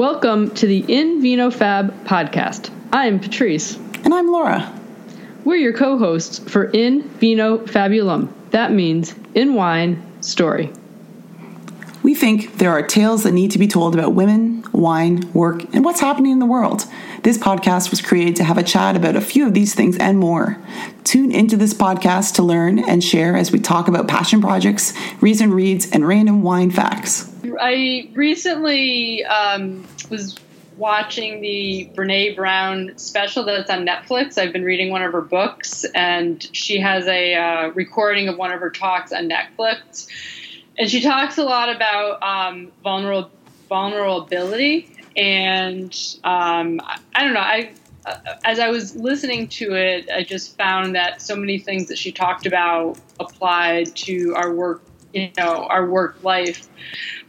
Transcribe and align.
Welcome 0.00 0.54
to 0.54 0.66
the 0.66 0.82
In 0.88 1.20
Vino 1.20 1.50
Fab 1.50 2.06
podcast. 2.06 2.70
I'm 2.90 3.20
Patrice. 3.20 3.76
And 4.02 4.14
I'm 4.14 4.32
Laura. 4.32 4.72
We're 5.44 5.56
your 5.56 5.74
co 5.74 5.98
hosts 5.98 6.38
for 6.38 6.70
In 6.70 7.02
Vino 7.02 7.58
Fabulum. 7.58 8.32
That 8.48 8.72
means 8.72 9.14
in 9.34 9.52
wine 9.52 10.02
story. 10.22 10.72
We 12.02 12.14
think 12.14 12.56
there 12.56 12.70
are 12.70 12.80
tales 12.82 13.24
that 13.24 13.32
need 13.32 13.50
to 13.50 13.58
be 13.58 13.68
told 13.68 13.92
about 13.92 14.14
women, 14.14 14.64
wine, 14.72 15.30
work, 15.34 15.64
and 15.74 15.84
what's 15.84 16.00
happening 16.00 16.32
in 16.32 16.38
the 16.38 16.46
world. 16.46 16.86
This 17.22 17.36
podcast 17.36 17.90
was 17.90 18.00
created 18.00 18.36
to 18.36 18.44
have 18.44 18.56
a 18.56 18.62
chat 18.62 18.96
about 18.96 19.16
a 19.16 19.20
few 19.20 19.46
of 19.46 19.52
these 19.52 19.74
things 19.74 19.98
and 19.98 20.18
more. 20.18 20.56
Tune 21.04 21.30
into 21.30 21.58
this 21.58 21.74
podcast 21.74 22.36
to 22.36 22.42
learn 22.42 22.78
and 22.78 23.04
share 23.04 23.36
as 23.36 23.52
we 23.52 23.58
talk 23.58 23.86
about 23.86 24.08
passion 24.08 24.40
projects, 24.40 24.94
recent 25.20 25.52
reads, 25.52 25.90
and 25.90 26.08
random 26.08 26.42
wine 26.42 26.70
facts. 26.70 27.29
I 27.60 28.10
recently 28.14 29.24
um, 29.24 29.86
was 30.08 30.36
watching 30.76 31.42
the 31.42 31.90
Brene 31.94 32.34
Brown 32.34 32.92
special 32.96 33.44
that's 33.44 33.68
on 33.70 33.86
Netflix. 33.86 34.38
I've 34.38 34.52
been 34.52 34.64
reading 34.64 34.90
one 34.90 35.02
of 35.02 35.12
her 35.12 35.20
books, 35.20 35.84
and 35.94 36.42
she 36.56 36.80
has 36.80 37.06
a 37.06 37.34
uh, 37.34 37.68
recording 37.68 38.28
of 38.28 38.38
one 38.38 38.50
of 38.50 38.60
her 38.60 38.70
talks 38.70 39.12
on 39.12 39.28
Netflix. 39.28 40.08
And 40.78 40.90
she 40.90 41.02
talks 41.02 41.36
a 41.36 41.44
lot 41.44 41.68
about 41.68 42.22
um, 42.22 42.72
vulnerable, 42.82 43.30
vulnerability. 43.68 44.96
And 45.16 45.94
um, 46.24 46.80
I, 47.14 47.24
don't 47.24 47.34
know, 47.34 47.40
I 47.40 47.72
uh, 48.06 48.16
as 48.44 48.58
I 48.58 48.70
was 48.70 48.96
listening 48.96 49.48
to 49.48 49.74
it, 49.74 50.08
I 50.10 50.22
just 50.22 50.56
found 50.56 50.94
that 50.94 51.20
so 51.20 51.36
many 51.36 51.58
things 51.58 51.88
that 51.88 51.98
she 51.98 52.12
talked 52.12 52.46
about 52.46 52.98
applied 53.18 53.94
to 53.96 54.34
our 54.34 54.52
work, 54.52 54.82
you 55.12 55.30
know, 55.36 55.64
our 55.64 55.86
work 55.88 56.22
life. 56.22 56.68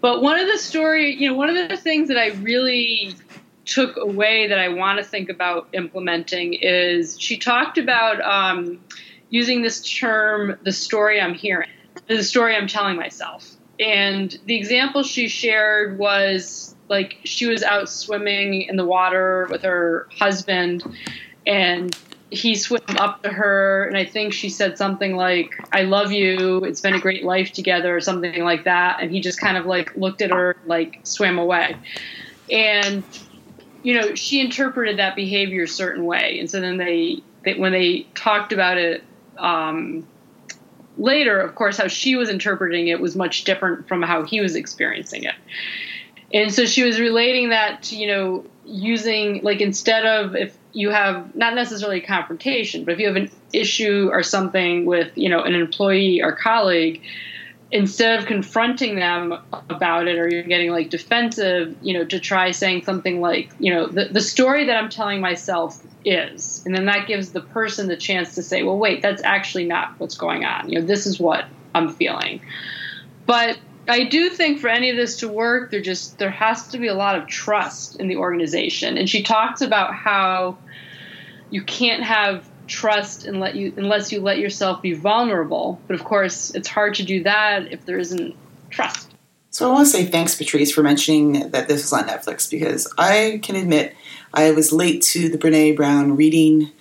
But 0.01 0.21
one 0.21 0.39
of 0.39 0.47
the 0.47 0.57
story, 0.57 1.15
you 1.15 1.29
know, 1.29 1.35
one 1.35 1.49
of 1.49 1.69
the 1.69 1.77
things 1.77 2.07
that 2.07 2.17
I 2.17 2.29
really 2.29 3.15
took 3.65 3.95
away 3.97 4.47
that 4.47 4.59
I 4.59 4.69
want 4.69 4.99
to 4.99 5.03
think 5.03 5.29
about 5.29 5.67
implementing 5.73 6.53
is 6.53 7.19
she 7.19 7.37
talked 7.37 7.77
about 7.77 8.21
um, 8.21 8.79
using 9.29 9.61
this 9.61 9.81
term, 9.87 10.57
the 10.63 10.71
story 10.71 11.21
I'm 11.21 11.33
hearing, 11.33 11.69
the 12.07 12.23
story 12.23 12.55
I'm 12.55 12.67
telling 12.67 12.95
myself. 12.95 13.49
And 13.79 14.37
the 14.45 14.55
example 14.55 15.03
she 15.03 15.27
shared 15.27 15.97
was 15.97 16.75
like 16.89 17.19
she 17.23 17.47
was 17.47 17.63
out 17.63 17.89
swimming 17.89 18.63
in 18.63 18.75
the 18.75 18.85
water 18.85 19.47
with 19.49 19.63
her 19.63 20.07
husband, 20.19 20.83
and 21.47 21.97
he 22.31 22.55
swam 22.55 22.81
up 22.97 23.21
to 23.23 23.29
her, 23.29 23.83
and 23.83 23.97
I 23.97 24.05
think 24.05 24.33
she 24.33 24.49
said 24.49 24.77
something 24.77 25.15
like, 25.17 25.53
I 25.73 25.83
love 25.83 26.13
you, 26.13 26.63
it's 26.63 26.79
been 26.79 26.93
a 26.93 26.99
great 26.99 27.25
life 27.25 27.51
together, 27.51 27.95
or 27.95 27.99
something 27.99 28.43
like 28.43 28.63
that. 28.63 29.01
And 29.01 29.11
he 29.11 29.19
just 29.19 29.39
kind 29.39 29.57
of 29.57 29.65
like 29.65 29.95
looked 29.95 30.21
at 30.21 30.31
her, 30.31 30.55
like 30.65 31.01
swam 31.03 31.37
away. 31.37 31.75
And 32.49 33.03
you 33.83 33.99
know, 33.99 34.15
she 34.15 34.39
interpreted 34.39 34.97
that 34.97 35.15
behavior 35.15 35.63
a 35.63 35.67
certain 35.67 36.05
way, 36.05 36.39
and 36.39 36.49
so 36.49 36.61
then 36.61 36.77
they, 36.77 37.21
they 37.43 37.55
when 37.55 37.73
they 37.73 38.07
talked 38.15 38.53
about 38.53 38.77
it 38.77 39.03
um, 39.37 40.07
later, 40.97 41.37
of 41.37 41.55
course, 41.55 41.77
how 41.77 41.87
she 41.87 42.15
was 42.15 42.29
interpreting 42.29 42.87
it 42.87 43.01
was 43.01 43.15
much 43.15 43.43
different 43.43 43.87
from 43.87 44.01
how 44.01 44.23
he 44.23 44.39
was 44.39 44.55
experiencing 44.55 45.23
it. 45.23 45.35
And 46.33 46.53
so 46.53 46.65
she 46.65 46.83
was 46.83 46.99
relating 46.99 47.49
that 47.49 47.83
to, 47.83 47.97
you 47.97 48.07
know, 48.07 48.45
using 48.65 49.41
like 49.43 49.61
instead 49.61 50.05
of 50.05 50.35
if 50.35 50.57
you 50.71 50.89
have 50.89 51.35
not 51.35 51.55
necessarily 51.55 52.01
a 52.01 52.05
confrontation, 52.05 52.85
but 52.85 52.93
if 52.93 52.99
you 52.99 53.07
have 53.07 53.17
an 53.17 53.29
issue 53.51 54.09
or 54.11 54.23
something 54.23 54.85
with, 54.85 55.17
you 55.17 55.29
know, 55.29 55.43
an 55.43 55.53
employee 55.53 56.21
or 56.21 56.31
colleague, 56.31 57.01
instead 57.71 58.19
of 58.19 58.25
confronting 58.25 58.95
them 58.95 59.33
about 59.69 60.07
it 60.07 60.17
or 60.17 60.29
you're 60.29 60.43
getting 60.43 60.71
like 60.71 60.89
defensive, 60.89 61.75
you 61.81 61.93
know, 61.93 62.03
to 62.05 62.19
try 62.19 62.51
saying 62.51 62.83
something 62.83 63.21
like, 63.21 63.49
you 63.59 63.73
know, 63.73 63.87
the, 63.87 64.05
the 64.05 64.21
story 64.21 64.65
that 64.65 64.75
I'm 64.75 64.89
telling 64.89 65.21
myself 65.21 65.81
is. 66.03 66.63
And 66.65 66.75
then 66.75 66.85
that 66.85 67.07
gives 67.07 67.31
the 67.31 67.41
person 67.41 67.87
the 67.87 67.95
chance 67.95 68.35
to 68.35 68.43
say, 68.43 68.63
well, 68.63 68.77
wait, 68.77 69.01
that's 69.01 69.23
actually 69.23 69.65
not 69.65 69.93
what's 69.99 70.17
going 70.17 70.43
on. 70.43 70.69
You 70.69 70.79
know, 70.79 70.85
this 70.85 71.07
is 71.07 71.19
what 71.19 71.45
I'm 71.73 71.93
feeling. 71.93 72.41
But 73.25 73.57
I 73.87 74.03
do 74.05 74.29
think 74.29 74.59
for 74.59 74.67
any 74.67 74.89
of 74.89 74.95
this 74.95 75.17
to 75.17 75.27
work, 75.27 75.71
there 75.71 75.81
just 75.81 76.19
there 76.19 76.29
has 76.29 76.67
to 76.69 76.77
be 76.77 76.87
a 76.87 76.93
lot 76.93 77.15
of 77.15 77.27
trust 77.27 77.99
in 77.99 78.07
the 78.07 78.17
organization. 78.17 78.97
And 78.97 79.09
she 79.09 79.23
talks 79.23 79.61
about 79.61 79.93
how 79.93 80.57
you 81.49 81.63
can't 81.63 82.03
have 82.03 82.47
trust 82.67 83.25
and 83.25 83.39
let 83.39 83.55
you 83.55 83.73
unless 83.75 84.11
you 84.11 84.21
let 84.21 84.37
yourself 84.37 84.81
be 84.81 84.93
vulnerable. 84.93 85.81
But 85.87 85.95
of 85.95 86.03
course, 86.03 86.51
it's 86.51 86.67
hard 86.67 86.95
to 86.95 87.03
do 87.03 87.23
that 87.23 87.71
if 87.71 87.85
there 87.85 87.97
isn't 87.97 88.35
trust. 88.69 89.11
So 89.49 89.69
I 89.69 89.73
want 89.73 89.85
to 89.87 89.91
say 89.91 90.05
thanks, 90.05 90.35
Patrice, 90.35 90.71
for 90.71 90.81
mentioning 90.81 91.51
that 91.51 91.67
this 91.67 91.81
was 91.81 91.91
on 91.91 92.07
Netflix 92.07 92.49
because 92.49 92.91
I 92.97 93.41
can 93.43 93.57
admit 93.57 93.95
I 94.33 94.51
was 94.51 94.71
late 94.71 95.01
to 95.03 95.27
the 95.27 95.37
Brene 95.37 95.75
Brown 95.75 96.15
reading 96.15 96.71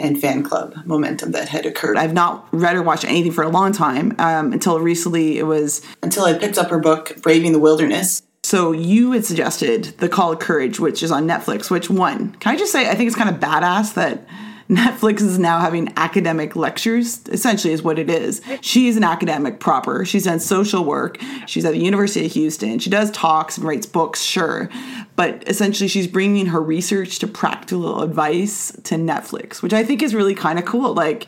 and 0.00 0.20
fan 0.20 0.42
club 0.42 0.74
momentum 0.84 1.32
that 1.32 1.48
had 1.48 1.66
occurred. 1.66 1.96
I've 1.96 2.12
not 2.12 2.48
read 2.52 2.76
or 2.76 2.82
watched 2.82 3.04
anything 3.04 3.32
for 3.32 3.44
a 3.44 3.48
long 3.48 3.72
time 3.72 4.14
um, 4.18 4.52
until 4.52 4.80
recently. 4.80 5.38
It 5.38 5.44
was 5.44 5.82
until 6.02 6.24
I 6.24 6.34
picked 6.34 6.58
up 6.58 6.70
her 6.70 6.78
book, 6.78 7.16
Braving 7.22 7.52
the 7.52 7.58
Wilderness. 7.58 8.22
So 8.42 8.72
you 8.72 9.12
had 9.12 9.24
suggested 9.24 9.84
The 9.98 10.08
Call 10.08 10.32
of 10.32 10.38
Courage, 10.38 10.80
which 10.80 11.02
is 11.02 11.10
on 11.10 11.28
Netflix. 11.28 11.70
Which 11.70 11.90
one? 11.90 12.32
Can 12.36 12.54
I 12.54 12.58
just 12.58 12.72
say 12.72 12.88
I 12.88 12.94
think 12.94 13.06
it's 13.08 13.16
kind 13.16 13.28
of 13.28 13.40
badass 13.40 13.94
that 13.94 14.26
Netflix 14.70 15.20
is 15.20 15.38
now 15.38 15.58
having 15.58 15.92
academic 15.96 16.54
lectures, 16.54 17.20
essentially, 17.26 17.72
is 17.72 17.82
what 17.82 17.98
it 17.98 18.08
is. 18.08 18.40
She's 18.60 18.96
an 18.96 19.02
academic 19.02 19.58
proper. 19.58 20.04
She's 20.04 20.24
done 20.24 20.38
social 20.38 20.84
work. 20.84 21.18
She's 21.46 21.64
at 21.64 21.72
the 21.72 21.80
University 21.80 22.26
of 22.26 22.32
Houston. 22.32 22.78
She 22.78 22.88
does 22.88 23.10
talks 23.10 23.58
and 23.58 23.66
writes 23.66 23.86
books, 23.86 24.22
sure. 24.22 24.70
But 25.16 25.42
essentially, 25.48 25.88
she's 25.88 26.06
bringing 26.06 26.46
her 26.46 26.62
research 26.62 27.18
to 27.18 27.26
practical 27.26 28.02
advice 28.02 28.70
to 28.84 28.94
Netflix, 28.94 29.60
which 29.60 29.72
I 29.72 29.82
think 29.82 30.02
is 30.02 30.14
really 30.14 30.36
kind 30.36 30.58
of 30.58 30.64
cool. 30.64 30.94
Like, 30.94 31.26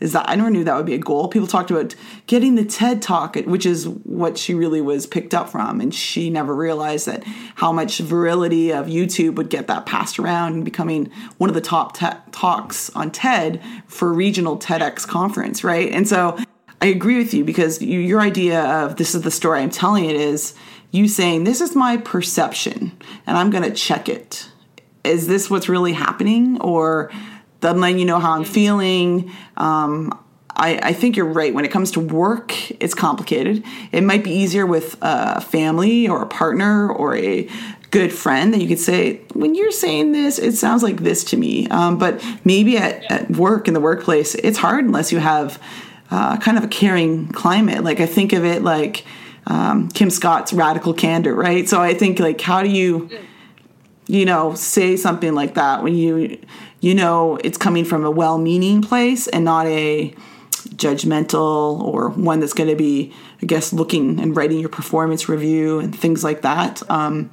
is 0.00 0.12
that 0.12 0.28
I 0.28 0.34
never 0.34 0.50
knew 0.50 0.64
that 0.64 0.76
would 0.76 0.86
be 0.86 0.94
a 0.94 0.98
goal. 0.98 1.28
People 1.28 1.46
talked 1.46 1.70
about 1.70 1.94
getting 2.26 2.56
the 2.56 2.64
TED 2.64 3.00
Talk, 3.00 3.36
which 3.36 3.64
is 3.64 3.88
what 3.88 4.36
she 4.36 4.54
really 4.54 4.80
was 4.80 5.06
picked 5.06 5.32
up 5.32 5.48
from, 5.48 5.80
and 5.80 5.94
she 5.94 6.30
never 6.30 6.54
realized 6.54 7.06
that 7.06 7.24
how 7.54 7.72
much 7.72 7.98
virility 7.98 8.70
of 8.72 8.86
YouTube 8.86 9.36
would 9.36 9.50
get 9.50 9.66
that 9.68 9.86
passed 9.86 10.18
around 10.18 10.54
and 10.54 10.64
becoming 10.64 11.10
one 11.38 11.48
of 11.48 11.54
the 11.54 11.60
top 11.60 11.96
te- 11.96 12.06
talks 12.32 12.90
on 12.90 13.10
TED 13.10 13.62
for 13.86 14.12
regional 14.12 14.58
TEDx 14.58 15.06
conference, 15.06 15.62
right? 15.62 15.90
And 15.90 16.08
so 16.08 16.36
I 16.80 16.86
agree 16.86 17.16
with 17.16 17.32
you 17.32 17.44
because 17.44 17.80
you, 17.80 18.00
your 18.00 18.20
idea 18.20 18.62
of 18.62 18.96
this 18.96 19.14
is 19.14 19.22
the 19.22 19.30
story 19.30 19.60
I'm 19.60 19.70
telling 19.70 20.04
it 20.04 20.16
is 20.16 20.54
you 20.90 21.08
saying 21.08 21.44
this 21.44 21.60
is 21.60 21.74
my 21.74 21.96
perception 21.96 22.92
and 23.26 23.38
I'm 23.38 23.50
going 23.50 23.64
to 23.64 23.72
check 23.72 24.08
it. 24.08 24.50
Is 25.02 25.26
this 25.28 25.48
what's 25.48 25.68
really 25.68 25.92
happening 25.92 26.60
or? 26.60 27.10
I'm 27.64 27.80
letting 27.80 27.98
you 27.98 28.04
know 28.04 28.18
how 28.18 28.32
I'm 28.32 28.44
feeling. 28.44 29.32
Um, 29.56 30.18
I, 30.56 30.78
I, 30.82 30.92
think 30.92 31.16
you're 31.16 31.26
right. 31.26 31.52
When 31.52 31.64
it 31.64 31.72
comes 31.72 31.90
to 31.92 32.00
work, 32.00 32.70
it's 32.80 32.94
complicated. 32.94 33.64
It 33.90 34.02
might 34.02 34.22
be 34.22 34.30
easier 34.30 34.66
with 34.66 34.96
a 35.02 35.40
family 35.40 36.06
or 36.06 36.22
a 36.22 36.26
partner 36.26 36.88
or 36.88 37.16
a 37.16 37.48
good 37.94 38.12
friend 38.12 38.52
that 38.52 38.60
you 38.60 38.66
could 38.66 38.78
say, 38.78 39.20
when 39.34 39.54
you're 39.54 39.70
saying 39.70 40.10
this, 40.10 40.38
it 40.40 40.52
sounds 40.56 40.82
like 40.82 40.98
this 40.98 41.22
to 41.22 41.36
me. 41.36 41.68
Um, 41.68 41.96
but 41.96 42.20
maybe 42.44 42.76
at, 42.76 43.08
at, 43.10 43.30
work, 43.30 43.68
in 43.68 43.74
the 43.74 43.80
workplace, 43.80 44.34
it's 44.34 44.58
hard 44.58 44.84
unless 44.84 45.12
you 45.12 45.18
have 45.18 45.62
uh, 46.10 46.36
kind 46.38 46.58
of 46.58 46.64
a 46.64 46.68
caring 46.68 47.28
climate. 47.28 47.84
Like 47.84 48.00
I 48.00 48.06
think 48.06 48.32
of 48.32 48.44
it 48.44 48.62
like 48.62 49.04
um, 49.46 49.88
Kim 49.90 50.10
Scott's 50.10 50.52
radical 50.52 50.92
candor, 50.92 51.34
right? 51.34 51.68
So 51.68 51.80
I 51.80 51.94
think 51.94 52.18
like, 52.18 52.40
how 52.40 52.62
do 52.62 52.68
you, 52.68 53.10
you 54.08 54.24
know, 54.24 54.54
say 54.54 54.96
something 54.96 55.34
like 55.34 55.54
that 55.54 55.82
when 55.84 55.94
you 55.94 56.40
you 56.84 56.94
know 56.94 57.38
it's 57.42 57.56
coming 57.56 57.82
from 57.82 58.04
a 58.04 58.10
well 58.10 58.36
meaning 58.36 58.82
place 58.82 59.26
and 59.28 59.42
not 59.42 59.66
a 59.66 60.14
judgmental 60.76 61.80
or 61.80 62.10
one 62.10 62.40
that's 62.40 62.52
going 62.52 62.68
to 62.68 62.76
be, 62.76 63.10
I 63.40 63.46
guess, 63.46 63.72
looking 63.72 64.20
and 64.20 64.36
writing 64.36 64.58
your 64.58 64.68
performance 64.68 65.26
review 65.26 65.78
and 65.78 65.96
things 65.96 66.22
like 66.22 66.42
that. 66.42 66.82
Um, 66.90 67.30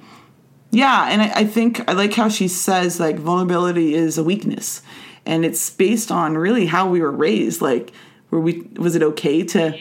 yeah, 0.71 1.09
and 1.09 1.21
I, 1.21 1.31
I 1.41 1.45
think 1.45 1.87
I 1.89 1.91
like 1.91 2.13
how 2.13 2.29
she 2.29 2.47
says 2.47 2.97
like 2.97 3.17
vulnerability 3.17 3.93
is 3.93 4.17
a 4.17 4.23
weakness, 4.23 4.81
and 5.25 5.43
it's 5.43 5.69
based 5.69 6.11
on 6.11 6.37
really 6.37 6.67
how 6.67 6.89
we 6.89 7.01
were 7.01 7.11
raised. 7.11 7.61
Like, 7.61 7.91
were 8.29 8.39
we 8.39 8.61
was 8.77 8.95
it 8.95 9.03
okay 9.03 9.43
to 9.43 9.77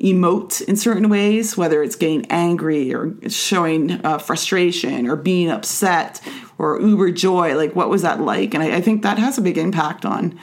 emote 0.00 0.62
in 0.62 0.76
certain 0.76 1.08
ways, 1.08 1.56
whether 1.56 1.82
it's 1.82 1.96
getting 1.96 2.24
angry 2.26 2.94
or 2.94 3.14
showing 3.28 4.04
uh, 4.04 4.18
frustration 4.18 5.08
or 5.08 5.16
being 5.16 5.50
upset 5.50 6.20
or 6.58 6.80
uber 6.80 7.10
joy 7.10 7.56
like 7.56 7.74
what 7.74 7.88
was 7.88 8.02
that 8.02 8.20
like 8.20 8.52
and 8.52 8.62
I, 8.62 8.76
I 8.76 8.80
think 8.80 9.02
that 9.02 9.18
has 9.18 9.38
a 9.38 9.40
big 9.40 9.56
impact 9.56 10.04
on 10.04 10.38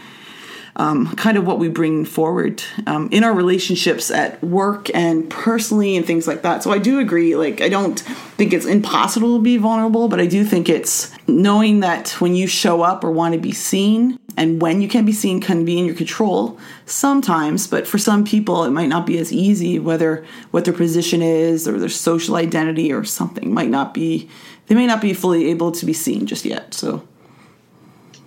um, 0.77 1.15
kind 1.15 1.37
of 1.37 1.47
what 1.47 1.59
we 1.59 1.69
bring 1.69 2.03
forward 2.03 2.61
um, 2.85 3.07
in 3.11 3.23
our 3.23 3.33
relationships 3.33 4.11
at 4.11 4.43
work 4.43 4.89
and 4.93 5.29
personally 5.29 5.95
and 5.95 6.05
things 6.05 6.27
like 6.27 6.41
that. 6.41 6.63
So 6.63 6.71
I 6.71 6.79
do 6.79 6.99
agree. 6.99 7.35
Like 7.35 7.61
I 7.61 7.69
don't 7.69 7.99
think 7.99 8.51
it's 8.51 8.65
impossible 8.65 9.37
to 9.37 9.41
be 9.41 9.57
vulnerable, 9.57 10.09
but 10.09 10.19
I 10.19 10.25
do 10.25 10.43
think 10.43 10.67
it's 10.67 11.11
knowing 11.27 11.79
that 11.79 12.09
when 12.19 12.35
you 12.35 12.47
show 12.47 12.81
up 12.81 13.03
or 13.03 13.11
want 13.11 13.33
to 13.33 13.39
be 13.39 13.53
seen, 13.53 14.19
and 14.37 14.61
when 14.61 14.81
you 14.81 14.87
can 14.87 15.05
be 15.05 15.13
seen 15.13 15.39
can 15.39 15.65
be 15.65 15.79
in 15.79 15.85
your 15.85 15.95
control 15.95 16.59
sometimes, 16.85 17.67
but 17.67 17.87
for 17.87 17.97
some 17.97 18.25
people 18.25 18.63
it 18.63 18.71
might 18.71 18.89
not 18.89 19.05
be 19.05 19.17
as 19.17 19.31
easy. 19.31 19.79
Whether 19.79 20.25
what 20.51 20.65
their 20.65 20.73
position 20.73 21.21
is 21.21 21.67
or 21.67 21.79
their 21.79 21.89
social 21.89 22.35
identity 22.35 22.91
or 22.91 23.03
something 23.03 23.53
might 23.53 23.69
not 23.69 23.93
be, 23.93 24.29
they 24.67 24.75
may 24.75 24.87
not 24.87 25.01
be 25.01 25.13
fully 25.13 25.49
able 25.49 25.71
to 25.71 25.85
be 25.85 25.93
seen 25.93 26.25
just 26.25 26.45
yet. 26.45 26.73
So, 26.73 27.07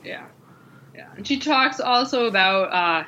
yeah, 0.05 0.25
yeah. 0.95 1.09
And 1.17 1.27
she 1.27 1.39
talks 1.39 1.81
also 1.81 2.27
about 2.27 2.73
uh, 2.73 3.05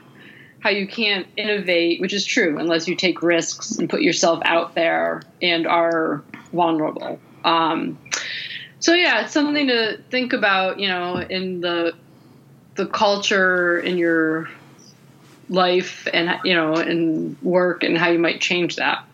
how 0.60 0.70
you 0.70 0.86
can't 0.86 1.26
innovate, 1.36 2.00
which 2.00 2.12
is 2.12 2.24
true 2.24 2.58
unless 2.58 2.86
you 2.86 2.94
take 2.94 3.22
risks 3.22 3.76
and 3.76 3.88
put 3.88 4.02
yourself 4.02 4.42
out 4.44 4.74
there 4.74 5.22
and 5.40 5.66
are 5.66 6.22
vulnerable. 6.52 7.18
Um, 7.44 7.98
so 8.78 8.94
yeah, 8.94 9.24
it's 9.24 9.32
something 9.32 9.68
to 9.68 9.98
think 10.10 10.32
about, 10.32 10.78
you 10.78 10.88
know, 10.88 11.16
in 11.16 11.60
the 11.60 11.94
the 12.80 12.86
culture 12.86 13.78
in 13.78 13.98
your 13.98 14.48
life 15.50 16.08
and 16.14 16.38
you 16.44 16.54
know 16.54 16.74
and 16.74 17.36
work 17.42 17.82
and 17.82 17.98
how 17.98 18.08
you 18.08 18.18
might 18.18 18.40
change 18.40 18.76
that. 18.76 19.04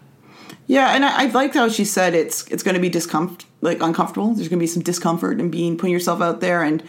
Yeah, 0.69 0.95
and 0.95 1.05
I, 1.05 1.25
I 1.25 1.27
liked 1.27 1.55
how 1.55 1.69
she 1.69 1.85
said 1.85 2.15
it's 2.15 2.47
it's 2.49 2.63
going 2.63 2.77
to 2.77 2.81
be 2.81 2.89
discomfort, 2.89 3.45
like 3.61 3.83
uncomfortable. 3.83 4.33
There's 4.35 4.49
going 4.49 4.61
to 4.61 4.63
be 4.63 4.69
some 4.69 4.83
discomfort 4.83 5.41
in 5.41 5.51
being 5.51 5.77
putting 5.77 5.93
yourself 5.93 6.21
out 6.21 6.41
there, 6.41 6.63
and 6.63 6.83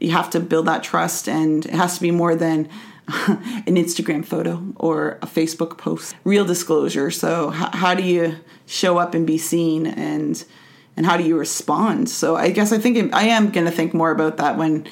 you 0.00 0.12
have 0.12 0.30
to 0.30 0.40
build 0.40 0.66
that 0.66 0.84
trust, 0.84 1.28
and 1.28 1.66
it 1.66 1.74
has 1.74 1.96
to 1.96 2.00
be 2.00 2.12
more 2.12 2.36
than 2.36 2.68
an 3.08 3.74
Instagram 3.74 4.24
photo 4.24 4.62
or 4.76 5.18
a 5.22 5.26
Facebook 5.26 5.76
post. 5.78 6.14
Real 6.22 6.44
disclosure. 6.44 7.10
So 7.10 7.50
how 7.50 7.94
do 7.94 8.04
you 8.04 8.36
show 8.66 8.98
up 8.98 9.14
and 9.14 9.26
be 9.26 9.38
seen 9.38 9.86
and 9.86 10.44
and 10.96 11.04
how 11.06 11.16
do 11.16 11.24
you 11.24 11.36
respond? 11.36 12.08
So 12.10 12.36
I 12.36 12.50
guess 12.50 12.72
I 12.72 12.78
think 12.78 13.12
I 13.12 13.24
am 13.24 13.50
going 13.50 13.66
to 13.66 13.72
think 13.72 13.92
more 13.92 14.12
about 14.12 14.36
that 14.36 14.56
when 14.56 14.86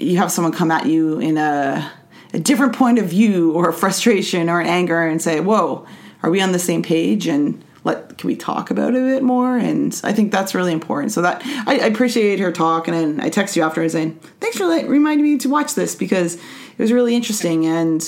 you 0.00 0.16
have 0.18 0.32
someone 0.32 0.52
come 0.52 0.70
at 0.70 0.86
you 0.86 1.18
in 1.18 1.36
a 1.36 1.90
a 2.32 2.38
different 2.38 2.76
point 2.76 2.98
of 2.98 3.06
view 3.06 3.52
or 3.52 3.72
frustration 3.84 4.48
or 4.48 4.60
an 4.60 4.66
anger 4.66 5.06
and 5.06 5.20
say, 5.20 5.40
"Whoa, 5.40 5.86
are 6.22 6.30
we 6.30 6.40
on 6.40 6.52
the 6.52 6.58
same 6.58 6.82
page?" 6.82 7.26
and 7.26 7.62
let 7.82 8.18
can 8.18 8.28
we 8.28 8.36
talk 8.36 8.70
about 8.70 8.94
it 8.94 8.98
a 8.98 9.06
bit 9.06 9.22
more 9.22 9.56
and 9.56 9.98
i 10.04 10.12
think 10.12 10.30
that's 10.30 10.54
really 10.54 10.70
important 10.70 11.10
so 11.12 11.22
that 11.22 11.40
i, 11.66 11.78
I 11.78 11.86
appreciate 11.86 12.38
her 12.38 12.52
talk 12.52 12.86
and 12.86 12.94
then 12.94 13.20
i 13.24 13.30
text 13.30 13.56
you 13.56 13.62
after 13.62 13.88
saying 13.88 14.20
thanks 14.38 14.58
for 14.58 14.66
reminding 14.66 15.24
me 15.24 15.38
to 15.38 15.48
watch 15.48 15.74
this 15.74 15.94
because 15.94 16.38
it 16.80 16.84
was 16.84 16.92
really 16.92 17.14
interesting. 17.14 17.66
And 17.66 18.00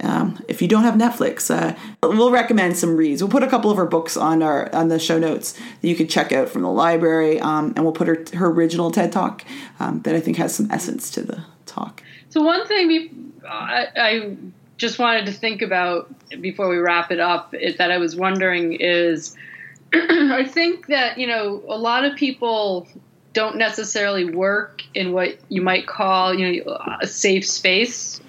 um, 0.00 0.42
if 0.48 0.60
you 0.60 0.68
don't 0.68 0.82
have 0.82 0.94
Netflix, 0.94 1.50
uh, 1.50 1.76
we'll 2.02 2.30
recommend 2.30 2.76
some 2.76 2.96
reads. 2.96 3.22
We'll 3.22 3.30
put 3.30 3.42
a 3.42 3.48
couple 3.48 3.70
of 3.70 3.76
her 3.76 3.86
books 3.86 4.16
on 4.16 4.42
our 4.42 4.72
on 4.74 4.88
the 4.88 4.98
show 4.98 5.18
notes 5.18 5.52
that 5.52 5.88
you 5.88 5.94
can 5.94 6.08
check 6.08 6.32
out 6.32 6.48
from 6.48 6.62
the 6.62 6.70
library, 6.70 7.40
um, 7.40 7.72
and 7.76 7.84
we'll 7.84 7.92
put 7.92 8.08
her 8.08 8.24
her 8.34 8.46
original 8.46 8.90
TED 8.90 9.12
talk 9.12 9.44
um, 9.80 10.02
that 10.02 10.14
I 10.14 10.20
think 10.20 10.36
has 10.38 10.54
some 10.54 10.70
essence 10.70 11.10
to 11.12 11.22
the 11.22 11.44
talk. 11.66 12.02
So 12.30 12.42
one 12.42 12.66
thing 12.66 12.88
we, 12.88 13.10
I, 13.48 13.86
I 13.96 14.36
just 14.76 14.98
wanted 14.98 15.26
to 15.26 15.32
think 15.32 15.62
about 15.62 16.12
before 16.40 16.68
we 16.68 16.78
wrap 16.78 17.12
it 17.12 17.20
up 17.20 17.54
is 17.54 17.76
that 17.76 17.92
I 17.92 17.98
was 17.98 18.16
wondering 18.16 18.74
is 18.74 19.36
I 19.94 20.44
think 20.44 20.88
that 20.88 21.18
you 21.18 21.26
know 21.26 21.62
a 21.68 21.78
lot 21.78 22.04
of 22.04 22.16
people 22.16 22.88
don't 23.34 23.56
necessarily 23.56 24.24
work 24.24 24.82
in 24.94 25.12
what 25.12 25.36
you 25.48 25.60
might 25.60 25.86
call, 25.86 26.32
you 26.32 26.64
know, 26.64 26.78
a 27.02 27.06
safe 27.06 27.46
space. 27.46 28.20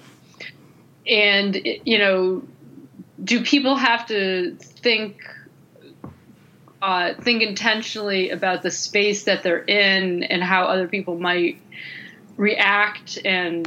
And 1.06 1.56
you 1.84 1.98
know, 1.98 2.42
do 3.22 3.42
people 3.42 3.76
have 3.76 4.06
to 4.06 4.56
think 4.56 5.22
uh, 6.82 7.14
think 7.14 7.42
intentionally 7.42 8.30
about 8.30 8.62
the 8.62 8.70
space 8.70 9.24
that 9.24 9.42
they're 9.42 9.64
in 9.64 10.22
and 10.24 10.42
how 10.42 10.64
other 10.64 10.86
people 10.86 11.18
might 11.18 11.60
react 12.36 13.18
and 13.24 13.66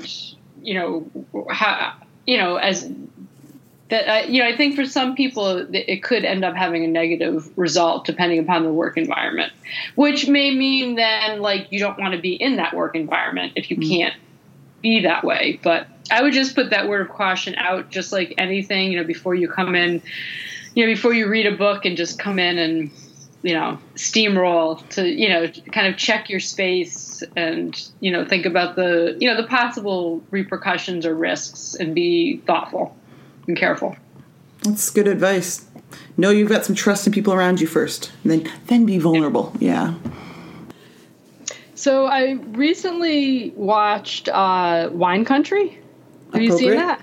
you 0.62 0.75
know 0.75 1.09
how 1.50 1.95
you 2.27 2.38
know 2.38 2.57
as 2.57 2.89
that 3.89 4.07
uh, 4.07 4.27
you 4.27 4.42
know 4.42 4.47
I 4.47 4.56
think 4.56 4.75
for 4.75 4.85
some 4.85 5.15
people 5.15 5.68
it 5.74 6.03
could 6.03 6.24
end 6.24 6.45
up 6.45 6.56
having 6.56 6.85
a 6.85 6.88
negative 6.88 7.50
result 7.57 8.06
depending 8.06 8.39
upon 8.39 8.63
the 8.63 8.71
work 8.71 8.97
environment, 8.97 9.51
which 9.95 10.27
may 10.27 10.53
mean 10.53 10.95
then 10.95 11.42
like 11.42 11.71
you 11.71 11.80
don't 11.80 12.00
want 12.00 12.13
to 12.13 12.21
be 12.21 12.35
in 12.35 12.57
that 12.57 12.75
work 12.75 12.95
environment 12.95 13.53
if 13.56 13.71
you 13.71 13.77
mm-hmm. 13.77 13.89
can't 13.89 14.15
be 14.81 15.01
that 15.01 15.23
way. 15.23 15.59
But 15.63 15.87
I 16.11 16.21
would 16.21 16.33
just 16.33 16.55
put 16.55 16.69
that 16.71 16.87
word 16.87 17.01
of 17.01 17.09
caution 17.09 17.55
out, 17.55 17.89
just 17.89 18.11
like 18.11 18.33
anything, 18.37 18.91
you 18.91 18.97
know, 18.97 19.03
before 19.03 19.35
you 19.35 19.47
come 19.47 19.75
in, 19.75 20.01
you 20.75 20.85
know, 20.85 20.91
before 20.91 21.13
you 21.13 21.27
read 21.27 21.45
a 21.45 21.55
book 21.55 21.85
and 21.85 21.97
just 21.97 22.19
come 22.19 22.39
in 22.39 22.57
and 22.57 22.91
you 23.41 23.53
know 23.53 23.79
steamroll 23.95 24.87
to 24.89 25.07
you 25.07 25.29
know 25.29 25.47
kind 25.71 25.87
of 25.87 25.97
check 25.97 26.29
your 26.29 26.39
space 26.39 27.23
and 27.35 27.89
you 27.99 28.11
know 28.11 28.25
think 28.25 28.45
about 28.45 28.75
the 28.75 29.15
you 29.19 29.29
know 29.29 29.41
the 29.41 29.47
possible 29.47 30.21
repercussions 30.31 31.05
or 31.05 31.15
risks 31.15 31.75
and 31.75 31.95
be 31.95 32.37
thoughtful 32.45 32.95
and 33.47 33.57
careful. 33.57 33.95
That's 34.63 34.89
good 34.89 35.07
advice. 35.07 35.65
Know 36.17 36.31
you've 36.31 36.49
got 36.49 36.65
some 36.65 36.75
trust 36.75 37.07
in 37.07 37.13
people 37.13 37.33
around 37.33 37.61
you 37.61 37.67
first, 37.67 38.11
then 38.25 38.49
then 38.67 38.85
be 38.85 38.97
vulnerable. 38.97 39.53
Yeah. 39.59 39.93
So 41.79 42.07
I 42.07 42.31
recently 42.31 43.51
watched 43.51 44.27
uh, 44.27 44.89
Wine 44.91 45.23
Country. 45.23 45.79
Have 46.33 46.41
you 46.41 46.57
seen 46.57 46.71
that? 46.71 46.99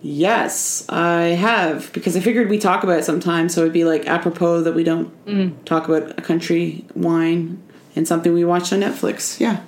Yes, 0.00 0.88
I 0.88 1.22
have 1.22 1.92
because 1.92 2.16
I 2.16 2.20
figured 2.20 2.48
we 2.48 2.56
talk 2.56 2.84
about 2.84 3.00
it 3.00 3.04
sometimes, 3.04 3.52
so 3.52 3.62
it'd 3.62 3.72
be 3.72 3.82
like 3.82 4.06
apropos 4.06 4.62
that 4.62 4.76
we 4.76 4.84
don't 4.84 5.12
mm. 5.26 5.64
talk 5.64 5.88
about 5.88 6.16
a 6.16 6.22
country 6.22 6.84
wine 6.94 7.60
and 7.96 8.06
something 8.06 8.32
we 8.32 8.44
watched 8.44 8.72
on 8.72 8.78
Netflix. 8.78 9.40
Yeah. 9.40 9.60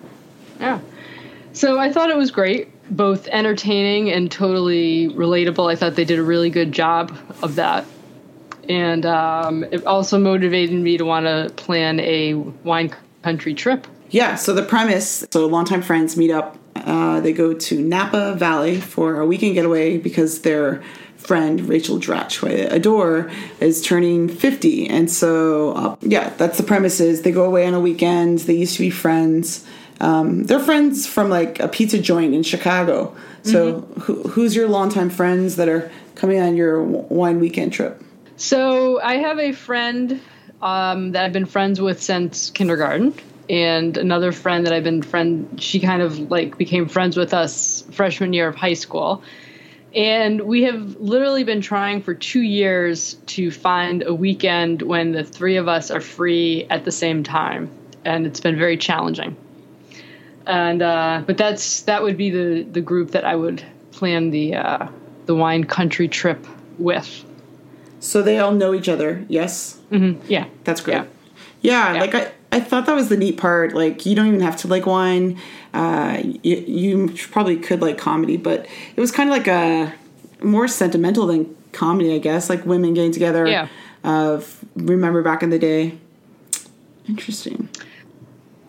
Yeah. 0.60 0.78
So 1.52 1.80
I 1.80 1.92
thought 1.92 2.08
it 2.08 2.16
was 2.16 2.30
great 2.30 2.68
both 2.96 3.26
entertaining 3.26 4.12
and 4.12 4.30
totally 4.30 5.08
relatable. 5.08 5.68
I 5.68 5.75
thought 5.75 5.96
they 5.96 6.04
did 6.04 6.20
a 6.20 6.22
really 6.22 6.48
good 6.48 6.70
job 6.70 7.12
of 7.42 7.56
that. 7.56 7.84
And 8.68 9.04
um, 9.04 9.64
it 9.64 9.84
also 9.84 10.16
motivated 10.16 10.78
me 10.78 10.96
to 10.96 11.04
want 11.04 11.26
to 11.26 11.52
plan 11.56 11.98
a 11.98 12.34
wine 12.34 12.94
country 13.22 13.54
trip. 13.54 13.88
Yeah, 14.12 14.37
so 14.37 14.55
the 14.55 14.62
premise 14.62 15.26
so 15.32 15.47
longtime 15.47 15.82
friends 15.82 16.17
meet 16.17 16.31
up. 16.31 16.56
Uh, 16.76 17.20
they 17.20 17.32
go 17.32 17.53
to 17.53 17.82
Napa 17.82 18.35
Valley 18.35 18.81
for 18.81 19.20
a 19.20 19.26
weekend 19.26 19.55
getaway 19.55 19.99
because 19.99 20.43
their 20.43 20.82
friend 21.17 21.69
Rachel 21.69 21.99
Dratch, 21.99 22.37
who 22.37 22.47
I 22.47 22.50
adore, 22.50 23.31
is 23.61 23.82
turning 23.82 24.29
50. 24.29 24.88
And 24.88 25.11
so, 25.11 25.73
uh, 25.73 25.97
yeah, 26.00 26.31
that's 26.31 26.56
the 26.56 26.64
premise 26.64 27.00
is 27.00 27.23
they 27.23 27.32
go 27.32 27.44
away 27.44 27.67
on 27.67 27.75
a 27.75 27.81
weekend. 27.81 28.41
They 28.41 28.55
used 28.55 28.75
to 28.75 28.81
be 28.81 28.91
friends 28.91 29.67
um, 30.03 30.44
they're 30.44 30.61
friends 30.61 31.06
from 31.06 31.31
like 31.31 31.61
a 31.61 31.69
pizza 31.69 31.99
joint 31.99 32.35
in 32.35 32.43
Chicago. 32.43 33.17
So, 33.44 33.81
mm-hmm. 33.81 34.00
who, 34.00 34.23
who's 34.29 34.55
your 34.55 34.69
longtime 34.69 35.11
friends 35.11 35.56
that 35.56 35.69
are 35.69 35.91
coming 36.17 36.41
on 36.41 36.56
your 36.56 36.82
wine 36.82 37.41
weekend 37.41 37.73
trip? 37.73 38.03
So, 38.37 39.00
I 39.00 39.17
have 39.17 39.38
a 39.38 39.52
friend 39.52 40.21
um, 40.61 41.12
that 41.12 41.25
I've 41.25 41.33
been 41.33 41.47
friends 41.47 41.81
with 41.81 42.02
since 42.02 42.50
kindergarten, 42.50 43.14
and 43.49 43.96
another 43.96 44.32
friend 44.32 44.66
that 44.66 44.72
I've 44.72 44.84
been 44.84 45.02
friend. 45.02 45.61
She 45.61 45.80
kind 45.80 46.02
of 46.02 46.30
like 46.30 46.58
became 46.58 46.88
friends 46.88 47.16
with 47.16 47.34
us 47.34 47.84
freshman 47.92 48.32
year 48.32 48.49
of 48.49 48.54
high 48.54 48.75
school. 48.75 49.22
And 49.94 50.42
we 50.42 50.62
have 50.62 50.96
literally 50.96 51.44
been 51.44 51.61
trying 51.61 52.02
for 52.02 52.14
two 52.14 52.40
years 52.40 53.14
to 53.26 53.50
find 53.50 54.02
a 54.02 54.14
weekend 54.14 54.80
when 54.80 55.12
the 55.12 55.22
three 55.22 55.56
of 55.56 55.68
us 55.68 55.90
are 55.90 56.00
free 56.00 56.66
at 56.70 56.84
the 56.87 56.92
same 56.92 57.22
time. 57.22 57.70
And 58.04 58.26
it's 58.26 58.40
been 58.40 58.56
very 58.56 58.78
challenging 58.78 59.37
and 60.46 60.82
uh, 60.82 61.22
but 61.26 61.37
that's 61.37 61.82
that 61.82 62.02
would 62.02 62.16
be 62.16 62.30
the 62.30 62.62
the 62.64 62.80
group 62.80 63.12
that 63.12 63.25
I 63.25 63.37
would 63.37 63.64
plan 63.92 64.30
the 64.30 64.54
uh, 64.56 64.88
the 65.26 65.34
wine 65.34 65.64
country 65.64 66.08
trip 66.08 66.46
with. 66.78 67.25
So 68.00 68.22
they 68.22 68.38
all 68.38 68.52
know 68.52 68.75
each 68.75 68.88
other. 68.88 69.25
Yes. 69.28 69.78
Mm-hmm. 69.90 70.26
Yeah. 70.28 70.46
That's 70.64 70.80
great. 70.80 70.94
Yeah. 70.94 71.04
yeah. 71.61 71.94
yeah. 71.94 72.00
Like 72.00 72.14
I. 72.14 72.32
I 72.52 72.61
thought 72.61 72.87
that 72.87 72.94
was 72.94 73.09
the 73.09 73.16
neat 73.16 73.38
part. 73.38 73.75
Like, 73.75 74.04
you 74.04 74.14
don't 74.14 74.28
even 74.28 74.40
have 74.40 74.59
to 74.59 74.68
like 74.68 74.85
wine. 74.87 75.40
Uh, 75.73 76.21
you, 76.23 76.56
you 76.56 77.14
probably 77.30 77.56
could 77.56 77.80
like 77.80 77.97
comedy, 77.97 78.37
but 78.37 78.66
it 78.94 79.00
was 79.00 79.11
kind 79.11 79.30
of 79.30 79.37
like 79.37 79.49
a 79.49 79.94
more 80.44 80.68
sentimental 80.68 81.26
than 81.26 81.56
comedy, 81.73 82.14
I 82.14 82.18
guess. 82.18 82.50
Like 82.50 82.66
women 82.66 82.92
getting 82.94 83.12
together. 83.12 83.47
Yeah. 83.47 83.68
Of 84.04 84.64
remember 84.76 85.23
back 85.23 85.42
in 85.42 85.50
the 85.50 85.59
day. 85.59 85.99
Interesting. 87.09 87.68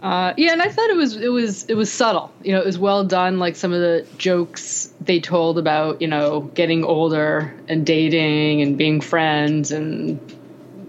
Uh, 0.04 0.34
yeah, 0.36 0.52
and 0.52 0.62
I 0.62 0.68
thought 0.68 0.90
it 0.90 0.98
was 0.98 1.16
it 1.16 1.30
was 1.30 1.63
it 1.66 1.75
was 1.75 1.92
subtle. 1.92 2.32
You 2.44 2.52
know, 2.52 2.60
it 2.60 2.66
was 2.66 2.78
well 2.78 3.04
done. 3.06 3.40
Like 3.40 3.56
some 3.56 3.72
of 3.72 3.80
the 3.80 4.06
jokes 4.18 4.94
they 5.00 5.20
told 5.20 5.58
about 5.58 6.02
you 6.02 6.08
know 6.08 6.42
getting 6.54 6.84
older 6.84 7.54
and 7.68 7.86
dating 7.86 8.62
and 8.62 8.78
being 8.78 9.00
friends 9.02 9.72
and 9.72 10.20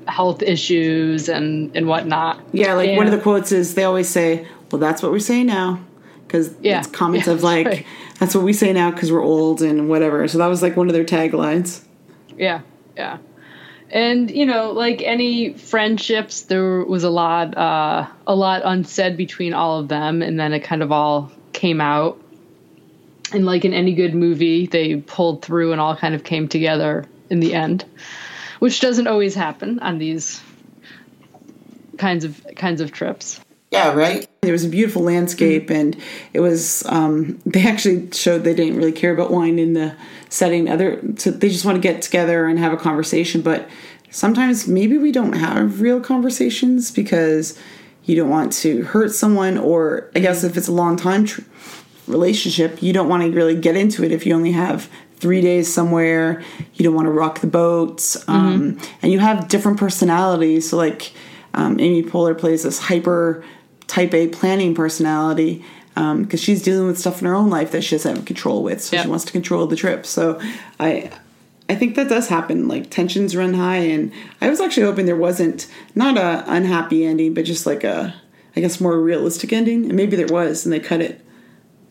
health 0.07 0.43
issues 0.43 1.29
and 1.29 1.75
and 1.77 1.87
whatnot. 1.87 2.41
Yeah, 2.53 2.75
like 2.75 2.89
and, 2.91 2.97
one 2.97 3.07
of 3.07 3.13
the 3.13 3.21
quotes 3.21 3.53
is 3.53 3.75
they 3.75 3.85
always 3.85 4.09
say, 4.09 4.47
"Well, 4.71 4.81
that's 4.81 5.03
what 5.03 5.13
we're 5.13 5.19
saying 5.19 5.47
now," 5.47 5.81
because 6.27 6.55
yeah, 6.61 6.79
it's 6.79 6.89
comments 6.89 7.27
yeah, 7.27 7.33
of 7.35 7.43
like, 7.43 7.67
right. 7.67 7.87
"That's 8.19 8.35
what 8.35 8.45
we 8.45 8.53
say 8.53 8.73
now 8.73 8.91
because 8.91 9.13
we're 9.13 9.25
old 9.25 9.63
and 9.63 9.89
whatever." 9.89 10.27
So 10.29 10.39
that 10.39 10.47
was 10.47 10.63
like 10.63 10.77
one 10.77 10.89
of 10.89 10.95
their 10.95 11.05
taglines. 11.05 11.83
Yeah, 12.37 12.61
yeah 12.97 13.19
and 13.91 14.31
you 14.31 14.47
know 14.47 14.73
like 14.73 15.03
any 15.03 15.53
friendships 15.53 16.43
there 16.43 16.83
was 16.85 17.05
a 17.05 17.11
lot 17.11 17.57
uh, 17.57 18.09
a 18.27 18.35
lot 18.35 18.63
unsaid 18.65 19.15
between 19.17 19.53
all 19.53 19.79
of 19.79 19.89
them 19.89 20.23
and 20.23 20.41
then 20.41 20.55
it 20.55 20.61
kind 20.61 20.83
of 20.83 20.91
all 20.91 21.31
came 21.53 21.83
out 21.83 22.19
and 23.35 23.45
like 23.45 23.65
in 23.65 23.75
any 23.75 23.95
good 23.95 24.15
movie, 24.15 24.67
they 24.67 24.97
pulled 24.97 25.43
through 25.43 25.73
and 25.73 25.81
all 25.81 25.97
kind 25.97 26.15
of 26.15 26.25
came 26.25 26.49
together 26.49 27.05
in 27.31 27.41
the 27.41 27.55
end, 27.55 27.85
which 28.65 28.81
doesn't 28.81 29.07
always 29.07 29.35
happen 29.35 29.79
on 29.81 29.99
these 29.99 30.43
kinds 31.99 32.25
of 32.25 32.43
kinds 32.57 32.81
of 32.81 32.93
trips. 32.93 33.39
Yeah, 33.71 33.93
right. 33.93 34.27
There 34.41 34.53
was 34.53 34.65
a 34.65 34.71
beautiful 34.71 35.03
landscape, 35.03 35.69
and 35.69 35.95
it 36.33 36.41
was. 36.41 36.83
Um, 36.87 37.39
they 37.45 37.69
actually 37.69 38.11
showed 38.13 38.43
they 38.43 38.55
didn't 38.55 38.79
really 38.79 38.91
care 38.91 39.13
about 39.13 39.31
wine 39.31 39.59
in 39.59 39.75
the 39.75 39.95
setting. 40.31 40.71
Other, 40.71 40.99
so 41.17 41.31
they 41.31 41.51
just 41.51 41.67
want 41.67 41.77
to 41.77 41.81
get 41.83 42.01
together 42.01 42.47
and 42.47 42.59
have 42.59 42.73
a 42.73 42.79
conversation. 42.79 43.43
But 43.43 43.69
sometimes 44.11 44.67
maybe 44.67 44.97
we 44.97 45.13
don't 45.13 45.35
have 45.35 45.83
real 45.83 46.01
conversations 46.01 46.91
because 46.91 47.59
you 48.05 48.17
don't 48.17 48.31
want 48.31 48.51
to 48.63 48.85
hurt 48.85 49.13
someone, 49.13 49.59
or 49.59 50.11
I 50.17 50.21
guess 50.21 50.43
if 50.43 50.57
it's 50.57 50.69
a 50.69 50.73
long 50.73 50.97
time 50.97 51.27
tr- 51.27 51.43
relationship, 52.07 52.83
you 52.83 52.95
don't 52.95 53.11
want 53.11 53.25
to 53.25 53.31
really 53.31 53.57
get 53.57 53.77
into 53.77 54.05
it 54.05 54.11
if 54.11 54.25
you 54.25 54.35
only 54.35 54.53
have 54.53 54.89
three 55.25 55.41
days 55.41 55.67
somewhere. 55.73 56.43
You 56.75 56.85
don't 56.85 56.95
want 56.95 57.07
to 57.07 57.17
rock 57.23 57.41
the 57.41 57.47
boat, 57.63 58.17
um, 58.29 58.79
and 59.01 59.11
you 59.13 59.19
have 59.21 59.49
different 59.49 59.79
personalities. 59.79 60.69
So 60.71 60.77
like. 60.77 61.13
Um, 61.57 61.79
Amy 61.79 62.03
Poehler 62.03 62.37
plays 62.37 62.65
this 62.65 62.81
hyper 62.81 63.45
type 63.87 64.13
A 64.13 64.27
planning 64.27 64.75
personality 64.75 65.65
because 65.95 66.41
um, 66.41 66.45
she's 66.47 66.65
dealing 66.65 66.89
with 66.89 66.99
stuff 66.99 67.21
in 67.23 67.29
her 67.29 67.35
own 67.37 67.49
life 67.49 67.71
that 67.71 67.83
she 67.85 67.95
doesn't 67.95 68.17
have 68.17 68.25
control 68.25 68.65
with. 68.65 68.83
So 68.83 68.97
Yep. 68.97 69.05
she 69.05 69.09
wants 69.09 69.25
to 69.27 69.33
control 69.33 69.69
the 69.69 69.77
trip. 69.77 70.05
So 70.05 70.41
I 70.81 71.13
I 71.69 71.77
think 71.77 71.95
that 71.95 72.09
does 72.09 72.27
happen. 72.27 72.67
Like 72.67 72.91
tensions 72.91 73.37
run 73.37 73.55
high, 73.55 73.85
and 73.95 74.11
I 74.41 74.51
was 74.51 74.61
actually 74.61 74.83
hoping 74.83 75.07
there 75.07 75.15
wasn't 75.29 75.69
not 75.95 76.19
a 76.19 76.43
unhappy 76.49 77.05
ending, 77.07 77.35
but 77.35 77.45
just 77.45 77.67
like 77.67 77.85
a 77.85 78.13
I 78.57 78.61
guess 78.61 78.81
more 78.81 78.99
realistic 79.01 79.53
ending. 79.53 79.85
And 79.85 79.95
maybe 79.95 80.17
there 80.17 80.27
was, 80.27 80.67
and 80.67 80.73
they 80.73 80.81
cut 80.81 81.01
it. 81.01 81.24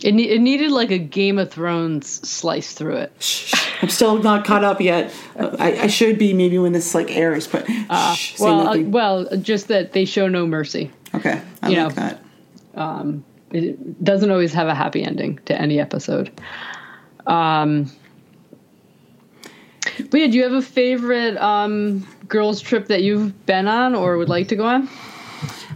It, 0.03 0.13
ne- 0.13 0.29
it 0.29 0.41
needed 0.41 0.69
like 0.71 0.91
a 0.91 0.97
Game 0.97 1.39
of 1.39 1.49
Thrones 1.51 2.27
slice 2.27 2.73
through 2.73 2.97
it. 2.97 3.13
Shh, 3.19 3.53
I'm 3.81 3.89
still 3.89 4.21
not 4.21 4.45
caught 4.45 4.63
up 4.63 4.81
yet. 4.81 5.13
I, 5.37 5.83
I 5.83 5.87
should 5.87 6.19
be 6.19 6.33
maybe 6.33 6.57
when 6.59 6.73
this 6.73 6.93
like 6.93 7.09
airs, 7.09 7.47
but 7.47 7.65
shh, 7.69 8.35
say 8.35 8.43
Well, 8.45 8.67
uh, 8.67 8.79
well, 8.79 9.37
just 9.37 9.69
that 9.69 9.93
they 9.93 10.05
show 10.05 10.27
no 10.27 10.45
mercy. 10.45 10.91
okay, 11.15 11.41
I 11.61 11.69
you 11.69 11.77
like 11.83 11.95
know. 11.95 12.01
that. 12.75 13.23
It 13.53 14.03
doesn't 14.03 14.31
always 14.31 14.51
have 14.53 14.67
a 14.67 14.73
happy 14.73 15.03
ending 15.03 15.39
to 15.45 15.59
any 15.59 15.79
episode. 15.79 16.31
Um, 17.27 17.91
but 20.09 20.19
yeah, 20.19 20.27
do 20.27 20.37
you 20.37 20.43
have 20.43 20.53
a 20.53 20.61
favorite 20.61 21.37
um, 21.37 22.05
girls' 22.27 22.61
trip 22.61 22.87
that 22.87 23.03
you've 23.03 23.45
been 23.45 23.67
on 23.67 23.93
or 23.93 24.17
would 24.17 24.27
like 24.29 24.47
to 24.47 24.55
go 24.55 24.65
on? 24.65 24.89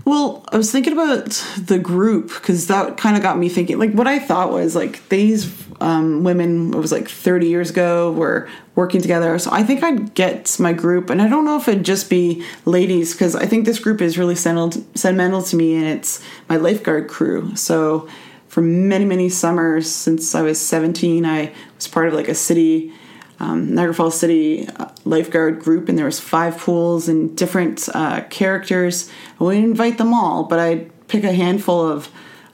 Well, 0.07 0.45
I 0.53 0.55
was 0.55 0.71
thinking 0.71 0.93
about 0.93 1.31
the 1.61 1.77
group 1.77 2.29
because 2.29 2.67
that 2.67 2.95
kind 2.95 3.17
of 3.17 3.21
got 3.21 3.37
me 3.37 3.49
thinking. 3.49 3.77
Like, 3.77 3.91
what 3.91 4.07
I 4.07 4.19
thought 4.19 4.53
was 4.53 4.73
like 4.73 5.05
these 5.09 5.53
um, 5.81 6.23
women, 6.23 6.73
it 6.73 6.77
was 6.77 6.93
like 6.93 7.09
30 7.09 7.49
years 7.49 7.71
ago, 7.71 8.13
were 8.13 8.47
working 8.73 9.01
together. 9.01 9.37
So 9.37 9.49
I 9.51 9.63
think 9.63 9.83
I'd 9.83 10.13
get 10.13 10.61
my 10.61 10.71
group, 10.71 11.09
and 11.09 11.21
I 11.21 11.27
don't 11.27 11.43
know 11.43 11.57
if 11.57 11.67
it'd 11.67 11.83
just 11.83 12.09
be 12.09 12.45
ladies 12.63 13.11
because 13.11 13.35
I 13.35 13.47
think 13.47 13.65
this 13.65 13.79
group 13.79 13.99
is 13.99 14.17
really 14.17 14.35
sentimental, 14.35 15.41
to 15.41 15.55
me, 15.57 15.75
and 15.75 15.85
it's 15.85 16.23
my 16.47 16.55
lifeguard 16.55 17.09
crew. 17.09 17.53
So 17.57 18.07
for 18.47 18.61
many, 18.61 19.03
many 19.03 19.27
summers 19.27 19.91
since 19.91 20.33
I 20.33 20.41
was 20.41 20.57
17, 20.57 21.25
I 21.25 21.53
was 21.75 21.89
part 21.89 22.07
of 22.07 22.13
like 22.13 22.29
a 22.29 22.33
city 22.33 22.93
um, 23.39 23.73
Niagara 23.75 23.93
Falls 23.93 24.19
City 24.19 24.67
uh, 24.67 24.89
lifeguard 25.05 25.59
group, 25.59 25.89
and 25.89 25.97
there 25.97 26.05
was 26.05 26.19
five 26.19 26.57
pools 26.57 27.07
and 27.07 27.35
different 27.37 27.87
uh, 27.93 28.21
characters. 28.29 29.09
I 29.39 29.43
wouldn't 29.43 29.65
invite 29.65 29.97
them 29.97 30.13
all, 30.13 30.43
but 30.45 30.59
I'd 30.59 31.07
pick 31.07 31.23
a 31.23 31.31
handful 31.33 31.87
of 31.87 32.09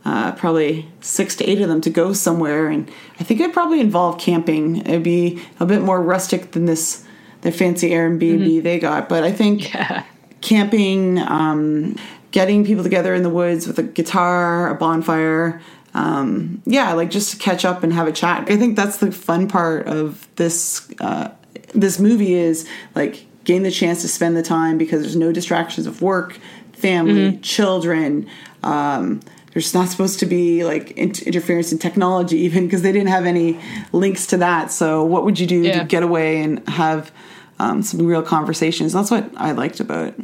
uh, 0.05 0.33
probably 0.33 0.87
six 0.99 1.35
to 1.37 1.45
eight 1.49 1.61
of 1.61 1.69
them 1.69 1.79
to 1.81 1.89
go 1.89 2.11
somewhere, 2.13 2.67
and 2.67 2.91
I 3.19 3.23
think 3.23 3.39
it'd 3.39 3.53
probably 3.53 3.79
involve 3.79 4.19
camping. 4.19 4.77
It'd 4.77 5.03
be 5.03 5.41
a 5.59 5.65
bit 5.65 5.81
more 5.81 6.01
rustic 6.01 6.51
than 6.51 6.65
this 6.65 7.05
the 7.41 7.51
fancy 7.51 7.89
Airbnb 7.89 8.63
they 8.63 8.79
got, 8.79 9.09
but 9.09 9.23
I 9.23 9.31
think 9.31 9.73
Yeah. 9.73 10.03
camping, 10.41 11.19
um, 11.19 11.95
getting 12.31 12.65
people 12.65 12.83
together 12.83 13.13
in 13.13 13.23
the 13.23 13.29
woods 13.29 13.67
with 13.67 13.79
a 13.79 13.83
guitar, 13.83 14.69
a 14.69 14.75
bonfire. 14.75 15.61
Um, 15.93 16.61
yeah, 16.65 16.93
like 16.93 17.11
just 17.11 17.31
to 17.31 17.37
catch 17.37 17.65
up 17.65 17.83
and 17.83 17.93
have 17.93 18.07
a 18.07 18.11
chat. 18.11 18.49
I 18.49 18.57
think 18.57 18.75
that's 18.75 18.97
the 18.97 19.11
fun 19.11 19.47
part 19.47 19.87
of 19.87 20.27
this 20.37 20.89
uh, 20.99 21.29
this 21.73 21.99
movie 21.99 22.33
is 22.33 22.67
like 22.95 23.25
gain 23.43 23.63
the 23.63 23.71
chance 23.71 24.01
to 24.01 24.07
spend 24.07 24.35
the 24.35 24.41
time 24.43 24.77
because 24.77 25.01
there's 25.01 25.15
no 25.15 25.31
distractions 25.31 25.85
of 25.85 26.01
work, 26.01 26.39
family, 26.73 27.37
children. 27.37 28.27
Um, 28.63 29.21
there's 29.53 29.73
not 29.75 29.89
supposed 29.89 30.19
to 30.19 30.25
be 30.25 30.63
like 30.63 30.91
in- 30.91 31.13
interference 31.27 31.71
in 31.71 31.77
technology 31.77 32.37
even 32.39 32.65
because 32.65 32.81
they 32.81 32.91
didn't 32.91 33.09
have 33.09 33.25
any 33.25 33.59
links 33.91 34.25
to 34.27 34.37
that. 34.37 34.71
So 34.71 35.03
what 35.03 35.25
would 35.25 35.39
you 35.39 35.45
do 35.45 35.61
Yeah. 35.61 35.79
to 35.79 35.85
get 35.85 36.01
away 36.01 36.41
and 36.41 36.67
have 36.69 37.11
um, 37.59 37.83
some 37.83 38.03
real 38.05 38.23
conversations? 38.23 38.93
That's 38.93 39.11
what 39.11 39.29
I 39.37 39.51
liked 39.51 39.79
about 39.79 40.07
it. 40.07 40.15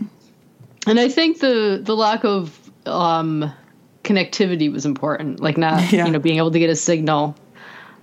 And 0.88 1.00
I 1.00 1.10
think 1.10 1.42
the 1.42 1.80
the 1.84 1.96
lack 1.96 2.24
of 2.24 2.58
um, 2.88 3.54
connectivity 4.10 4.72
was 4.72 4.86
important. 4.86 5.40
Like 5.40 5.58
not 5.58 5.80
Yeah. 5.94 6.06
you 6.06 6.12
know 6.12 6.20
being 6.20 6.38
able 6.38 6.52
to 6.52 6.60
get 6.60 6.70
a 6.70 6.76
signal 6.76 7.36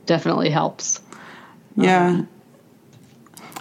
definitely 0.07 0.51
helps. 0.51 1.01
Yeah. 1.77 2.23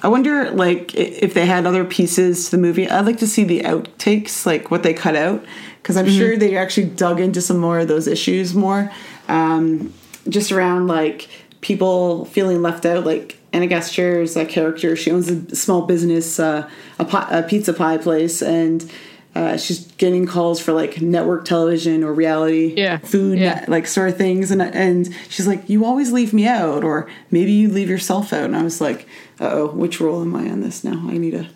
I 0.04 0.08
wonder, 0.08 0.52
like, 0.52 0.94
if 0.94 1.34
they 1.34 1.48
had 1.48 1.66
other 1.66 1.84
pieces 1.84 2.46
to 2.46 2.58
the 2.58 2.62
movie. 2.62 2.88
I'd 2.88 3.08
like 3.08 3.18
to 3.20 3.28
see 3.28 3.44
the 3.44 3.62
outtakes, 3.62 4.46
like 4.46 4.70
what 4.70 4.84
they 4.84 4.94
cut 4.94 5.16
out, 5.16 5.44
because 5.82 5.98
I'm 5.98 6.08
sure 6.10 6.38
they 6.38 6.56
actually 6.56 6.88
dug 6.88 7.20
into 7.20 7.42
some 7.42 7.58
more 7.58 7.80
of 7.80 7.88
those 7.88 8.06
issues 8.08 8.54
more, 8.54 8.92
um, 9.28 9.92
just 10.30 10.52
around 10.52 10.86
like 10.86 11.28
people 11.62 12.26
feeling 12.26 12.62
left 12.62 12.86
out. 12.86 13.04
Like 13.04 13.40
Ana 13.52 13.66
Gasteyer 13.68 14.22
is 14.22 14.36
a 14.36 14.46
character; 14.46 14.96
she 14.96 15.10
owns 15.10 15.28
a 15.30 15.56
small 15.56 15.88
business, 15.88 16.40
uh, 16.40 16.70
a, 17.00 17.28
a 17.32 17.42
pizza 17.42 17.74
pie 17.74 17.98
place, 17.98 18.44
and 18.44 18.92
uh, 19.36 19.58
she's 19.58 19.86
getting 19.98 20.26
calls 20.26 20.62
for 20.62 20.72
like 20.72 21.02
network 21.02 21.44
television 21.46 22.04
or 22.04 22.14
reality 22.14 22.74
Yeah. 22.78 23.00
food 23.00 23.38
Yeah. 23.38 23.66
like 23.68 23.86
sort 23.86 24.10
of 24.10 24.18
things 24.18 24.50
and 24.52 24.62
and 24.62 25.14
she's 25.30 25.46
like 25.46 25.70
you 25.70 25.84
always 25.86 26.12
leave 26.14 26.32
me 26.34 26.48
out 26.48 26.84
or 26.86 27.10
maybe 27.32 27.52
you 27.52 27.68
leave 27.70 27.90
yourself 27.90 28.32
out 28.32 28.46
and 28.46 28.56
i 28.56 28.64
was 28.64 28.80
like 28.80 29.08
uh-oh 29.42 29.68
which 29.72 30.00
role 30.00 30.22
am 30.22 30.36
i 30.36 30.50
on 30.50 30.62
this 30.62 30.84
now 30.86 31.04
i 31.10 31.18
need 31.18 31.34
a 31.34 31.48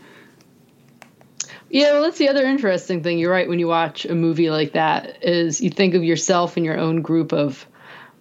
Yeah, 1.69 1.93
well, 1.93 2.01
that's 2.03 2.17
the 2.17 2.29
other 2.29 2.43
interesting 2.45 3.03
thing. 3.03 3.19
You're 3.19 3.31
right. 3.31 3.47
When 3.47 3.59
you 3.59 3.67
watch 3.67 4.03
a 4.05 4.15
movie 4.15 4.49
like 4.49 4.73
that, 4.73 5.23
is 5.23 5.61
you 5.61 5.69
think 5.69 5.93
of 5.93 6.03
yourself 6.03 6.57
and 6.57 6.65
your 6.65 6.79
own 6.79 7.03
group 7.03 7.31
of 7.31 7.65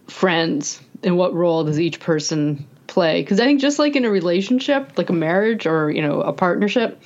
friends, 0.07 0.81
and 1.03 1.17
what 1.17 1.33
role 1.33 1.65
does 1.65 1.81
each 1.81 1.99
person 1.99 2.67
play? 2.89 3.23
Because 3.23 3.41
I 3.41 3.45
think 3.45 3.61
just 3.63 3.79
like 3.79 3.97
in 3.97 4.05
a 4.05 4.11
relationship, 4.11 4.93
like 4.99 5.09
a 5.09 5.15
marriage 5.15 5.67
or 5.67 5.91
you 5.91 6.03
know 6.03 6.21
a 6.21 6.33
partnership, 6.33 7.01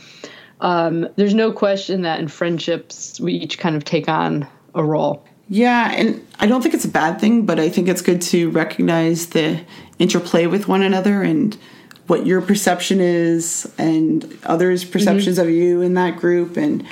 um, 0.62 1.08
there's 1.16 1.34
no 1.34 1.52
question 1.52 2.02
that 2.02 2.18
in 2.20 2.28
friendships 2.28 3.20
we 3.20 3.34
each 3.34 3.58
kind 3.58 3.76
of 3.76 3.84
take 3.84 4.08
on 4.08 4.46
a 4.74 4.82
role. 4.82 5.22
yeah 5.48 5.92
and 5.92 6.26
i 6.40 6.46
don't 6.46 6.62
think 6.62 6.74
it's 6.74 6.86
a 6.86 6.88
bad 6.88 7.20
thing 7.20 7.44
but 7.44 7.60
i 7.60 7.68
think 7.68 7.88
it's 7.88 8.00
good 8.00 8.22
to 8.22 8.48
recognize 8.50 9.26
the 9.26 9.60
interplay 9.98 10.46
with 10.46 10.66
one 10.66 10.82
another 10.82 11.22
and 11.22 11.58
what 12.06 12.26
your 12.26 12.40
perception 12.40 13.00
is 13.00 13.72
and 13.78 14.38
others 14.44 14.84
perceptions 14.84 15.38
of 15.38 15.48
you 15.48 15.80
in 15.80 15.94
that 15.94 16.16
group. 16.16 16.56
And 16.56 16.84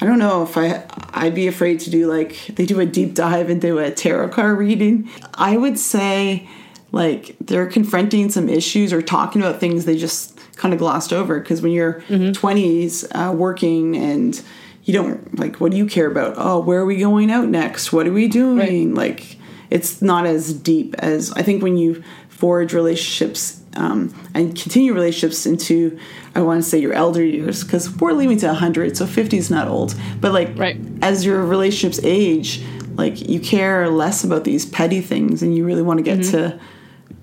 i 0.00 0.06
don't 0.06 0.20
know 0.20 0.44
if 0.44 0.56
i 0.56 0.84
i'd 1.14 1.34
be 1.34 1.48
afraid 1.48 1.80
to 1.80 1.90
do 1.90 2.06
like 2.06 2.46
they 2.54 2.64
do 2.64 2.78
a 2.78 2.86
deep 2.86 3.14
dive 3.14 3.50
into 3.50 3.78
a 3.78 3.90
tarot 3.90 4.28
card 4.28 4.58
reading. 4.58 5.10
I 5.34 5.56
would 5.56 5.78
say 5.78 6.48
like 6.92 7.36
they're 7.40 7.66
confronting 7.66 8.30
some 8.30 8.48
issues 8.48 8.92
or 8.92 9.02
talking 9.02 9.42
about 9.42 9.58
things 9.60 9.84
they 9.84 9.96
just 9.98 10.37
kind 10.58 10.74
of 10.74 10.78
glossed 10.80 11.12
over 11.12 11.38
because 11.40 11.62
when 11.62 11.72
you're 11.72 12.02
20s 12.10 13.06
uh, 13.14 13.32
working 13.32 13.96
and 13.96 14.42
you 14.84 14.92
don't 14.92 15.38
like 15.38 15.56
what 15.60 15.70
do 15.70 15.76
you 15.76 15.86
care 15.86 16.06
about? 16.10 16.34
Oh 16.36 16.58
where 16.60 16.80
are 16.80 16.86
we 16.86 16.96
going 16.96 17.30
out 17.30 17.48
next? 17.48 17.92
What 17.92 18.06
are 18.06 18.12
we 18.12 18.28
doing? 18.28 18.94
Like 18.94 19.36
it's 19.70 20.00
not 20.00 20.24
as 20.24 20.54
deep 20.54 20.94
as 21.00 21.30
i 21.32 21.42
think 21.42 21.62
when 21.62 21.76
you 21.76 22.02
forge 22.30 22.72
relationships 22.72 23.60
um, 23.76 24.14
and 24.32 24.56
continue 24.56 24.94
relationships 24.94 25.44
into 25.44 25.98
i 26.34 26.40
want 26.40 26.62
to 26.62 26.66
say 26.66 26.78
your 26.78 26.94
elder 26.94 27.22
years 27.22 27.64
because 27.64 27.94
we're 28.00 28.12
leaving 28.12 28.38
to 28.38 28.46
100 28.46 28.96
so 28.96 29.04
50 29.06 29.36
is 29.36 29.50
not 29.50 29.68
old. 29.68 29.94
But 30.22 30.32
like 30.32 30.56
Right. 30.56 30.80
as 31.02 31.24
your 31.26 31.44
relationships 31.44 32.00
age 32.02 32.62
like 32.94 33.28
you 33.28 33.40
care 33.40 33.90
less 33.90 34.24
about 34.24 34.44
these 34.44 34.64
petty 34.64 35.02
things 35.02 35.42
and 35.42 35.54
you 35.54 35.66
really 35.66 35.82
want 35.82 35.98
to 35.98 36.02
get 36.02 36.24
to 36.32 36.58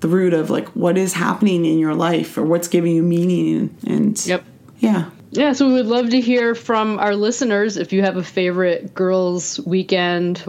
the 0.00 0.08
root 0.08 0.34
of 0.34 0.50
like 0.50 0.68
what 0.70 0.98
is 0.98 1.12
happening 1.12 1.64
in 1.64 1.78
your 1.78 1.94
life 1.94 2.36
or 2.36 2.42
what's 2.44 2.68
giving 2.68 2.94
you 2.94 3.02
meaning 3.02 3.74
and 3.86 4.24
Yep. 4.26 4.44
yeah 4.78 5.10
Yeah, 5.30 5.52
so 5.52 5.66
we 5.66 5.74
would 5.74 5.86
love 5.86 6.10
to 6.10 6.20
hear 6.20 6.54
from 6.54 6.98
our 6.98 7.14
listeners 7.16 7.76
if 7.76 7.92
you 7.92 8.02
have 8.02 8.16
a 8.16 8.22
favorite 8.22 8.94
girls' 8.94 9.58
weekend 9.60 10.44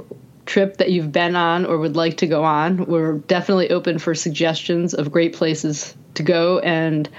trip 0.46 0.78
that 0.78 0.92
you've 0.92 1.12
been 1.12 1.36
on 1.36 1.66
or 1.66 1.78
would 1.78 1.96
like 1.98 2.18
to 2.18 2.28
go 2.28 2.44
on. 2.44 2.86
We're 2.86 3.14
definitely 3.28 3.70
open 3.70 4.00
for 4.00 4.16
suggestions 4.16 4.94
of 4.94 5.12
great 5.12 5.34
places 5.34 5.94
to 6.14 6.24
go 6.24 6.60
and 6.60 7.10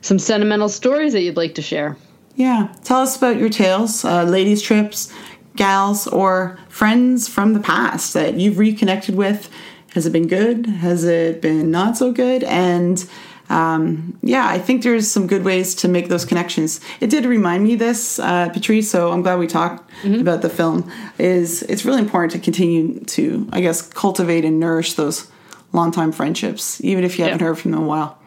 some 0.00 0.18
sentimental 0.18 0.68
stories 0.68 1.12
that 1.12 1.20
you'd 1.22 1.36
like 1.36 1.54
to 1.54 1.62
share. 1.62 1.96
Yeah, 2.34 2.74
tell 2.82 3.00
us 3.00 3.16
about 3.16 3.36
your 3.36 3.50
tales, 3.50 4.04
uh, 4.04 4.24
ladies' 4.24 4.62
trips, 4.62 5.12
gals, 5.54 6.08
or 6.08 6.58
friends 6.68 7.28
from 7.28 7.52
the 7.52 7.60
past 7.60 8.14
that 8.14 8.34
you've 8.34 8.58
reconnected 8.58 9.14
with, 9.14 9.48
Has 9.94 10.06
it 10.06 10.12
been 10.12 10.26
good? 10.26 10.66
Has 10.66 11.04
it 11.04 11.42
been 11.42 11.70
not 11.70 11.96
so 11.96 12.12
good? 12.12 12.44
And 12.44 13.04
um, 13.50 14.18
yeah, 14.22 14.48
I 14.48 14.58
think 14.58 14.82
there's 14.82 15.10
some 15.10 15.26
good 15.26 15.44
ways 15.44 15.74
to 15.76 15.88
make 15.88 16.08
those 16.08 16.24
connections. 16.24 16.80
It 17.00 17.10
did 17.10 17.26
remind 17.26 17.64
me 17.64 17.74
this, 17.74 18.18
uh, 18.18 18.48
Patrice. 18.48 18.90
So 18.90 19.12
I'm 19.12 19.22
glad 19.22 19.38
we 19.38 19.46
talked 19.46 19.90
mm-hmm. 20.02 20.20
about 20.20 20.40
the 20.40 20.48
film. 20.48 20.90
Is 21.18 21.62
it's 21.64 21.84
really 21.84 22.00
important 22.00 22.32
to 22.32 22.38
continue 22.38 23.00
to, 23.00 23.48
I 23.52 23.60
guess, 23.60 23.82
cultivate 23.82 24.44
and 24.44 24.58
nourish 24.58 24.94
those 24.94 25.30
longtime 25.72 26.12
friendships, 26.12 26.82
even 26.82 27.04
if 27.04 27.18
you 27.18 27.24
haven't 27.24 27.40
heard 27.40 27.58
from 27.58 27.72
them 27.72 27.80
in 27.80 27.86
a 27.86 27.88
while. 27.88 28.18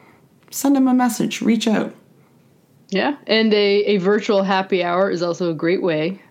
Send 0.51 0.75
them 0.75 0.87
a 0.87 0.93
message. 0.93 1.41
Reach 1.41 1.67
out. 1.67 1.93
Yeah, 2.89 3.17
and 3.25 3.51
a, 3.53 3.83
a 3.85 3.97
virtual 3.97 4.43
happy 4.43 4.83
hour 4.83 5.09
is 5.09 5.23
also 5.23 5.49
a 5.49 5.55
great 5.55 5.81
way 5.81 6.21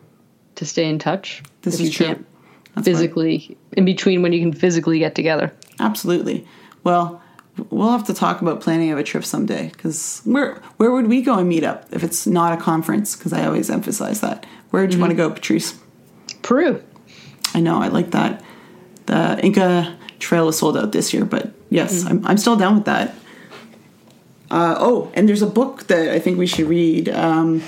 to 0.55 0.65
stay 0.65 0.89
in 0.89 1.01
touch. 1.01 1.43
This 1.63 1.81
is 1.81 1.91
true. 1.91 2.25
Physically, 2.83 3.47
right. 3.49 3.79
in 3.79 3.85
between 3.85 4.23
when 4.23 4.33
you 4.33 4.41
can 4.41 4.53
physically 4.53 4.99
get 4.99 5.15
together. 5.15 5.53
Absolutely. 5.79 6.47
Well, 6.83 7.23
we'll 7.71 7.91
have 7.91 8.05
to 8.05 8.15
talk 8.15 8.43
about 8.43 8.61
planning 8.61 8.91
of 8.91 8.99
a 8.99 9.03
trip 9.03 9.25
someday 9.25 9.69
because 9.69 10.21
where 10.25 10.55
where 10.77 10.91
would 10.91 11.07
we 11.07 11.23
go 11.23 11.39
and 11.39 11.49
meet 11.49 11.65
up 11.65 11.87
if 11.93 12.03
it's 12.03 12.27
not 12.27 12.57
a 12.59 12.61
conference? 12.61 13.17
Because 13.17 13.33
I 13.33 13.47
always 13.47 13.71
emphasize 13.71 14.21
that. 14.21 14.47
Where 14.71 14.83
would 14.83 14.93
you 14.93 14.97
mm-hmm. 14.97 15.03
want 15.03 15.11
to 15.11 15.17
go, 15.17 15.31
Patrice? 15.31 15.79
Peru. 16.43 16.83
I 17.55 17.61
know. 17.61 17.81
I 17.81 17.89
like 17.89 18.11
that. 18.11 18.43
The 19.07 19.39
Inca 19.45 19.97
Trail 20.19 20.49
is 20.49 20.59
sold 20.59 20.77
out 20.77 20.93
this 20.93 21.13
year, 21.13 21.25
but 21.25 21.53
yes, 21.71 22.03
mm-hmm. 22.03 22.09
I'm, 22.09 22.27
I'm 22.27 22.39
still 22.39 22.57
down 22.57 22.75
with 22.77 22.87
that. 22.87 23.15
Uh, 24.51 24.77
oh, 24.79 25.11
and 25.15 25.29
there's 25.29 25.43
a 25.43 25.47
book 25.47 25.87
that 25.89 26.11
I 26.11 26.19
think 26.19 26.39
we 26.39 26.47
should 26.47 26.67
read. 26.67 27.09
Um, 27.09 27.63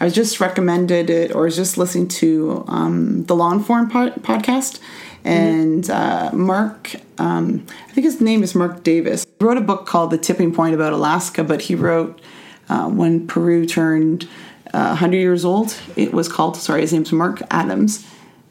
I 0.00 0.04
was 0.04 0.14
just 0.14 0.40
recommended 0.40 1.10
it, 1.10 1.34
or 1.34 1.42
was 1.42 1.56
just 1.56 1.78
listening 1.78 2.08
to 2.08 2.64
um, 2.66 3.24
the 3.24 3.34
Law 3.34 3.52
Informed 3.52 3.90
pod- 3.90 4.16
podcast, 4.22 4.80
and 5.24 5.88
uh, 5.88 6.30
Mark, 6.32 6.94
um, 7.18 7.66
I 7.88 7.92
think 7.92 8.04
his 8.04 8.20
name 8.20 8.42
is 8.42 8.54
Mark 8.54 8.82
Davis, 8.82 9.26
wrote 9.40 9.56
a 9.56 9.62
book 9.62 9.86
called 9.86 10.10
The 10.10 10.18
Tipping 10.18 10.52
Point 10.52 10.74
about 10.74 10.92
Alaska, 10.92 11.42
but 11.42 11.62
he 11.62 11.74
wrote 11.74 12.20
uh, 12.68 12.88
when 12.88 13.26
Peru 13.26 13.64
turned 13.66 14.28
uh, 14.74 14.88
100 14.88 15.16
years 15.16 15.44
old. 15.44 15.76
It 15.96 16.12
was 16.12 16.28
called, 16.28 16.56
sorry, 16.56 16.82
his 16.82 16.92
name's 16.92 17.12
Mark 17.12 17.40
Adams. 17.50 18.06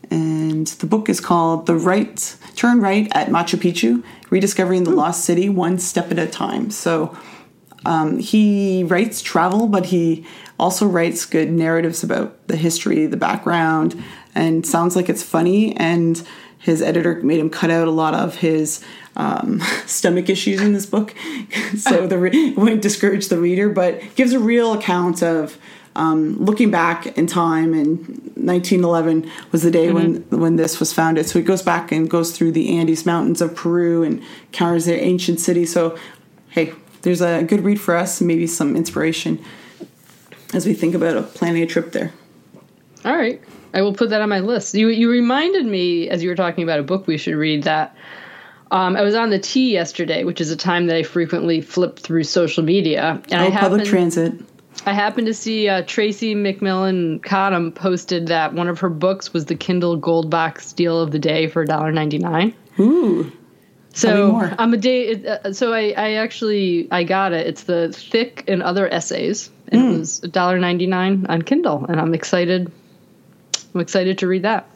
And 0.09 0.67
the 0.67 0.85
book 0.85 1.09
is 1.09 1.19
called 1.19 1.65
The 1.65 1.75
Right 1.75 2.35
Turn 2.55 2.81
Right 2.81 3.07
at 3.13 3.29
Machu 3.29 3.57
Picchu 3.57 4.03
Rediscovering 4.29 4.83
the. 4.83 4.91
Lost 4.91 5.25
City 5.25 5.49
One 5.49 5.79
Step 5.79 6.11
at 6.11 6.19
a 6.19 6.27
Time. 6.27 6.69
So 6.71 7.17
um, 7.85 8.19
he 8.19 8.83
writes 8.83 9.21
travel, 9.21 9.67
but 9.67 9.87
he 9.87 10.25
also 10.63 10.87
writes 10.87 11.25
good 11.25 11.51
narratives 11.51 12.03
about 12.03 12.47
the 12.47 12.55
history, 12.55 13.05
the 13.05 13.17
background, 13.17 14.01
and 14.33 14.65
sounds 14.65 14.95
like 14.95 15.09
it's 15.09 15.21
funny. 15.21 15.75
And 15.75 16.25
his 16.57 16.81
editor 16.81 17.21
made 17.21 17.41
him 17.41 17.49
cut 17.49 17.69
out 17.69 17.85
a 17.85 17.91
lot 17.91 18.13
of 18.13 18.35
his 18.35 18.81
um, 19.17 19.59
stomach 19.85 20.29
issues 20.29 20.61
in 20.61 20.71
this 20.71 20.85
book, 20.85 21.13
so 21.77 22.07
the 22.07 22.17
re- 22.17 22.53
won't 22.57 22.81
discourage 22.81 23.27
the 23.27 23.37
reader, 23.37 23.67
but 23.67 24.15
gives 24.15 24.31
a 24.31 24.39
real 24.39 24.71
account 24.71 25.21
of 25.21 25.57
um, 25.97 26.37
looking 26.37 26.71
back 26.71 27.07
in 27.17 27.27
time. 27.27 27.73
And 27.73 27.99
1911 28.35 29.29
was 29.51 29.63
the 29.63 29.69
day 29.69 29.87
mm-hmm. 29.87 30.31
when 30.31 30.39
when 30.39 30.55
this 30.55 30.79
was 30.79 30.93
founded. 30.93 31.27
So 31.27 31.39
he 31.39 31.45
goes 31.45 31.61
back 31.61 31.91
and 31.91 32.09
goes 32.09 32.35
through 32.35 32.53
the 32.53 32.77
Andes 32.77 33.05
Mountains 33.05 33.41
of 33.41 33.53
Peru 33.53 34.01
and 34.01 34.23
encounters 34.45 34.85
their 34.85 34.97
ancient 34.97 35.41
city. 35.41 35.65
So 35.65 35.97
hey, 36.51 36.71
there's 37.01 37.21
a 37.21 37.43
good 37.43 37.65
read 37.65 37.81
for 37.81 37.97
us, 37.97 38.21
maybe 38.21 38.47
some 38.47 38.77
inspiration 38.77 39.43
as 40.53 40.65
we 40.65 40.73
think 40.73 40.95
about 40.95 41.33
planning 41.33 41.63
a 41.63 41.67
trip 41.67 41.91
there. 41.91 42.11
All 43.05 43.15
right. 43.15 43.41
I 43.73 43.81
will 43.81 43.93
put 43.93 44.09
that 44.11 44.21
on 44.21 44.29
my 44.29 44.39
list. 44.39 44.75
You 44.75 44.89
you 44.89 45.09
reminded 45.09 45.65
me 45.65 46.09
as 46.09 46.23
you 46.23 46.29
were 46.29 46.35
talking 46.35 46.63
about 46.63 46.79
a 46.79 46.83
book 46.83 47.07
we 47.07 47.17
should 47.17 47.35
read 47.35 47.63
that 47.63 47.95
um, 48.71 48.95
I 48.95 49.01
was 49.03 49.13
on 49.13 49.29
the 49.29 49.39
T 49.39 49.71
yesterday, 49.71 50.23
which 50.23 50.41
is 50.41 50.49
a 50.49 50.55
time 50.55 50.87
that 50.87 50.95
I 50.95 51.03
frequently 51.03 51.61
flip 51.61 51.99
through 51.99 52.23
social 52.23 52.63
media. 52.63 53.21
And 53.29 53.33
oh, 53.33 53.45
I 53.45 53.49
happened, 53.49 53.71
public 53.71 53.85
transit. 53.85 54.33
I 54.85 54.93
happened 54.93 55.27
to 55.27 55.33
see 55.33 55.69
uh, 55.69 55.83
Tressie 55.83 56.35
McMillan 56.35 57.21
Cottom 57.23 57.71
posted 57.71 58.27
that 58.27 58.53
one 58.53 58.67
of 58.67 58.79
her 58.79 58.89
books 58.89 59.31
was 59.31 59.45
the 59.45 59.55
Kindle 59.55 59.95
Gold 59.95 60.31
Box 60.31 60.73
Deal 60.73 60.99
of 60.99 61.11
the 61.11 61.19
Day 61.19 61.47
for 61.47 61.65
$1.99. 61.65 62.53
Ooh. 62.79 63.31
So 63.93 64.37
I'm 64.57 64.73
a 64.73 64.77
day. 64.77 65.25
Uh, 65.25 65.53
so 65.53 65.71
I, 65.73 65.93
I 65.95 66.13
actually 66.13 66.87
I 66.91 67.03
got 67.03 67.31
it. 67.31 67.47
It's 67.47 67.63
the 67.63 67.93
thick 67.93 68.43
and 68.47 68.61
other 68.63 68.91
essays, 68.91 69.49
and 69.69 69.81
mm. 69.81 69.95
it 69.95 69.99
was 69.99 70.21
$1.99 70.21 71.29
on 71.29 71.41
Kindle, 71.43 71.85
and 71.85 71.99
I'm 71.99 72.13
excited 72.13 72.71
I'm 73.73 73.81
excited 73.81 74.17
to 74.19 74.27
read 74.27 74.43
that. 74.43 74.69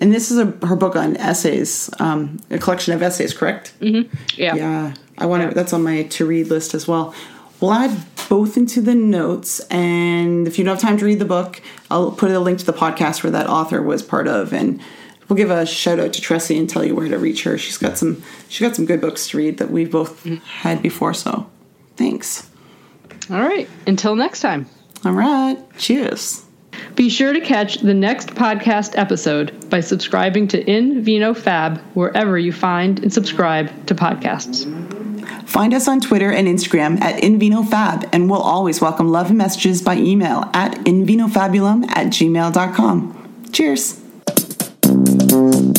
And 0.00 0.12
this 0.12 0.30
is 0.30 0.38
a, 0.38 0.46
her 0.66 0.76
book 0.76 0.96
on 0.96 1.16
essays, 1.16 1.88
um, 1.98 2.38
a 2.50 2.58
collection 2.58 2.92
of 2.92 3.02
essays, 3.02 3.32
correct? 3.32 3.74
Mm-hmm. 3.80 4.14
Yeah. 4.36 4.54
Yeah. 4.54 4.94
I 5.18 5.26
want 5.26 5.42
to. 5.42 5.48
Yeah. 5.48 5.54
That's 5.54 5.72
on 5.72 5.82
my 5.82 6.02
to 6.02 6.26
read 6.26 6.48
list 6.48 6.74
as 6.74 6.88
well. 6.88 7.14
We'll 7.60 7.72
add 7.72 7.96
both 8.28 8.56
into 8.56 8.80
the 8.80 8.94
notes, 8.94 9.60
and 9.70 10.48
if 10.48 10.58
you 10.58 10.64
don't 10.64 10.74
have 10.74 10.82
time 10.82 10.98
to 10.98 11.04
read 11.04 11.20
the 11.20 11.24
book, 11.24 11.62
I'll 11.90 12.10
put 12.10 12.30
a 12.30 12.40
link 12.40 12.58
to 12.58 12.66
the 12.66 12.72
podcast 12.72 13.22
where 13.22 13.30
that 13.30 13.46
author 13.46 13.80
was 13.80 14.02
part 14.02 14.26
of, 14.26 14.52
and 14.52 14.80
we'll 15.34 15.48
give 15.48 15.50
a 15.50 15.66
shout 15.66 15.98
out 15.98 16.12
to 16.12 16.20
Tressie 16.22 16.56
and 16.56 16.70
tell 16.70 16.84
you 16.84 16.94
where 16.94 17.08
to 17.08 17.18
reach 17.18 17.42
her. 17.42 17.58
She's 17.58 17.76
got 17.76 17.98
some. 17.98 18.22
She 18.48 18.64
got 18.64 18.76
some 18.76 18.86
good 18.86 19.00
books 19.00 19.28
to 19.28 19.36
read 19.36 19.58
that 19.58 19.70
we've 19.70 19.90
both 19.90 20.24
mm-hmm. 20.24 20.36
had 20.36 20.80
before. 20.80 21.12
So, 21.12 21.50
thanks. 21.96 22.48
All 23.30 23.40
right. 23.40 23.68
Until 23.86 24.14
next 24.14 24.40
time. 24.40 24.68
All 25.04 25.12
right. 25.12 25.58
Cheers. 25.76 26.44
Be 26.94 27.08
sure 27.08 27.32
to 27.32 27.40
catch 27.40 27.78
the 27.78 27.94
next 27.94 28.28
podcast 28.30 28.96
episode 28.96 29.68
by 29.70 29.80
subscribing 29.80 30.48
to 30.48 30.70
In 30.70 31.02
Vino 31.02 31.34
Fab 31.34 31.78
wherever 31.94 32.38
you 32.38 32.52
find 32.52 33.00
and 33.00 33.12
subscribe 33.12 33.86
to 33.86 33.94
podcasts. 33.94 34.70
Find 35.48 35.74
us 35.74 35.88
on 35.88 36.00
Twitter 36.00 36.30
and 36.30 36.46
Instagram 36.46 37.00
at 37.00 37.22
InVinoFab, 37.22 38.08
and 38.12 38.30
we'll 38.30 38.42
always 38.42 38.80
welcome 38.80 39.10
love 39.10 39.28
and 39.28 39.38
messages 39.38 39.82
by 39.82 39.96
email 39.96 40.50
at 40.52 40.72
InVinoFabulum 40.84 41.88
at 41.90 42.08
gmail.com. 42.08 43.50
Cheers. 43.52 44.03
Thank 45.34 45.64
you. 45.64 45.73